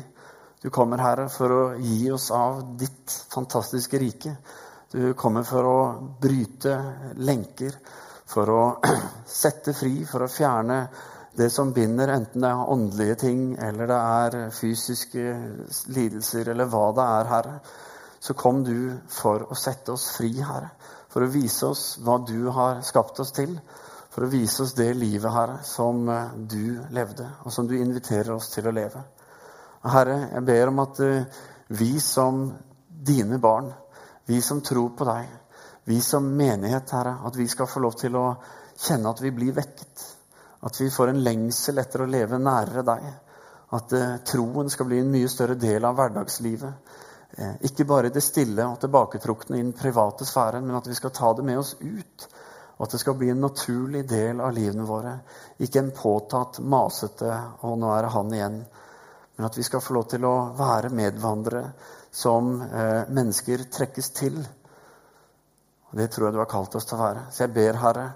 Du 0.60 0.66
kommer, 0.68 1.00
Herre, 1.00 1.24
for 1.32 1.54
å 1.54 1.60
gi 1.80 2.10
oss 2.12 2.26
av 2.36 2.58
ditt 2.76 3.14
fantastiske 3.32 3.96
rike. 4.02 4.34
Du 4.92 5.14
kommer 5.16 5.46
for 5.48 5.64
å 5.64 5.78
bryte 6.20 6.74
lenker, 7.16 7.78
for 8.28 8.52
å 8.52 8.58
sette 9.40 9.72
fri, 9.78 10.02
for 10.10 10.26
å 10.26 10.28
fjerne 10.28 10.76
det 11.40 11.48
som 11.54 11.72
binder, 11.72 12.12
enten 12.12 12.44
det 12.44 12.50
er 12.50 12.74
åndelige 12.74 13.16
ting 13.22 13.40
eller 13.56 13.88
det 13.88 14.02
er 14.18 14.36
fysiske 14.58 15.24
lidelser 15.96 16.52
eller 16.52 16.68
hva 16.68 16.90
det 17.00 17.08
er, 17.14 17.30
Herre, 17.32 17.54
så 18.20 18.36
kom 18.36 18.60
du 18.68 18.98
for 19.16 19.48
å 19.48 19.56
sette 19.56 19.96
oss 19.96 20.10
fri, 20.18 20.34
Herre. 20.44 20.74
For 21.08 21.24
å 21.24 21.32
vise 21.32 21.72
oss 21.72 21.94
hva 22.04 22.18
du 22.20 22.50
har 22.52 22.84
skapt 22.84 23.24
oss 23.24 23.32
til. 23.32 23.56
For 24.14 24.28
å 24.28 24.30
vise 24.30 24.62
oss 24.62 24.76
det 24.78 24.92
livet, 24.94 25.26
Herre, 25.34 25.56
som 25.66 26.06
eh, 26.08 26.34
du 26.38 26.78
levde, 26.94 27.26
og 27.42 27.50
som 27.52 27.66
du 27.66 27.74
inviterer 27.74 28.30
oss 28.36 28.52
til 28.52 28.68
å 28.70 28.72
leve. 28.74 29.00
Herre, 29.90 30.18
jeg 30.36 30.46
ber 30.46 30.70
om 30.70 30.82
at 30.84 31.00
eh, 31.02 31.40
vi 31.74 31.96
som 32.00 32.44
dine 32.86 33.40
barn, 33.42 33.72
vi 34.30 34.38
som 34.40 34.60
tror 34.62 34.92
på 34.94 35.08
deg, 35.08 35.32
vi 35.90 35.98
som 36.00 36.28
menighet, 36.38 36.94
Herre, 36.94 37.16
at 37.26 37.40
vi 37.40 37.48
skal 37.50 37.66
få 37.66 37.82
lov 37.82 37.96
til 37.98 38.14
å 38.20 38.28
kjenne 38.84 39.10
at 39.10 39.24
vi 39.24 39.34
blir 39.34 39.56
vekket. 39.56 40.06
At 40.64 40.78
vi 40.78 40.86
får 40.94 41.10
en 41.10 41.20
lengsel 41.26 41.82
etter 41.82 42.04
å 42.04 42.08
leve 42.08 42.38
nærere 42.38 42.86
deg. 42.86 43.10
At 43.74 43.98
eh, 43.98 44.14
troen 44.30 44.70
skal 44.70 44.92
bli 44.92 45.02
en 45.02 45.10
mye 45.10 45.32
større 45.32 45.58
del 45.58 45.90
av 45.90 45.98
hverdagslivet. 45.98 46.94
Ikke 47.66 47.82
bare 47.82 48.14
det 48.14 48.22
stille 48.22 48.62
og 48.62 48.78
tilbaketrukne 48.78 49.58
i 49.58 49.62
den 49.64 49.74
private 49.74 50.22
sfæren, 50.22 50.62
men 50.68 50.78
at 50.78 50.86
vi 50.86 50.94
skal 50.94 51.10
ta 51.10 51.32
det 51.34 51.42
med 51.42 51.58
oss 51.58 51.72
ut. 51.80 52.28
Og 52.76 52.86
at 52.86 52.94
det 52.96 53.00
skal 53.00 53.14
bli 53.18 53.30
en 53.30 53.44
naturlig 53.44 54.02
del 54.10 54.40
av 54.42 54.54
livene 54.54 54.86
våre. 54.88 55.18
Ikke 55.62 55.78
en 55.78 55.92
påtatt, 55.94 56.58
masete 56.58 57.30
'og 57.62 57.78
nå 57.78 57.92
er 57.94 58.02
det 58.02 58.10
han 58.10 58.32
igjen'. 58.32 58.64
Men 59.36 59.46
at 59.46 59.58
vi 59.58 59.62
skal 59.62 59.80
få 59.80 59.94
lov 59.94 60.08
til 60.08 60.24
å 60.24 60.54
være 60.58 60.90
medvandrere 60.90 61.72
som 62.10 62.62
eh, 62.62 63.08
mennesker 63.08 63.64
trekkes 63.70 64.10
til. 64.10 64.38
Og 65.90 65.98
Det 65.98 66.10
tror 66.10 66.26
jeg 66.26 66.34
du 66.34 66.38
har 66.38 66.50
kalt 66.50 66.74
oss 66.74 66.84
til 66.84 66.98
å 66.98 67.02
være. 67.02 67.26
Så 67.30 67.44
jeg 67.44 67.54
ber, 67.54 67.78
Herre, 67.82 68.12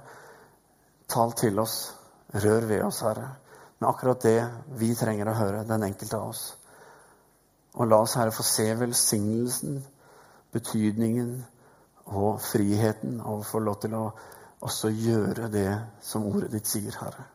tal 1.09 1.33
til 1.33 1.59
oss. 1.59 1.95
Rør 2.35 2.67
ved 2.69 2.83
oss, 2.85 3.01
Herre, 3.01 3.29
med 3.79 3.89
akkurat 3.89 4.21
det 4.21 4.49
vi 4.77 4.95
trenger 4.95 5.31
å 5.31 5.35
høre, 5.39 5.65
den 5.65 5.83
enkelte 5.83 6.19
av 6.19 6.29
oss. 6.29 6.43
Og 7.79 7.87
la 7.89 8.03
oss, 8.05 8.17
Herre, 8.19 8.35
få 8.35 8.43
se 8.43 8.75
velsignelsen, 8.75 9.79
betydningen 10.53 11.31
og 12.19 12.41
friheten 12.41 13.21
og 13.21 13.47
få 13.47 13.63
lov 13.65 13.81
til 13.81 13.95
å 13.97 14.05
også 14.65 14.91
gjøre 14.91 15.49
det 15.53 15.71
som 16.03 16.27
ordet 16.29 16.51
ditt 16.53 16.71
sier, 16.71 16.95
Herre. 16.99 17.27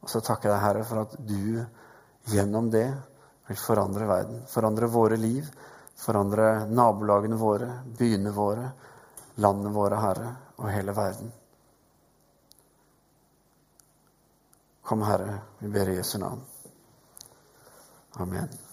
Og 0.00 0.08
så 0.08 0.22
takker 0.24 0.48
jeg 0.48 0.56
deg, 0.56 0.64
Herre, 0.64 0.84
for 0.88 1.02
at 1.02 1.16
du 1.18 2.30
gjennom 2.30 2.70
det 2.72 2.86
vil 3.48 3.58
forandre 3.60 4.06
verden. 4.08 4.44
Forandre 4.48 4.88
våre 4.90 5.18
liv, 5.20 5.48
forandre 5.98 6.68
nabolagene 6.70 7.36
våre, 7.40 7.72
byene 7.98 8.32
våre, 8.32 8.70
landene 9.42 9.74
våre, 9.74 10.00
Herre, 10.00 10.32
og 10.60 10.70
hele 10.70 10.96
verden. 10.96 11.34
Kom, 14.86 15.04
Herre, 15.06 15.36
vi 15.60 15.70
ber 15.70 15.92
i 15.92 16.00
Jesu 16.00 16.18
navn. 16.22 16.42
Amen. 18.20 18.69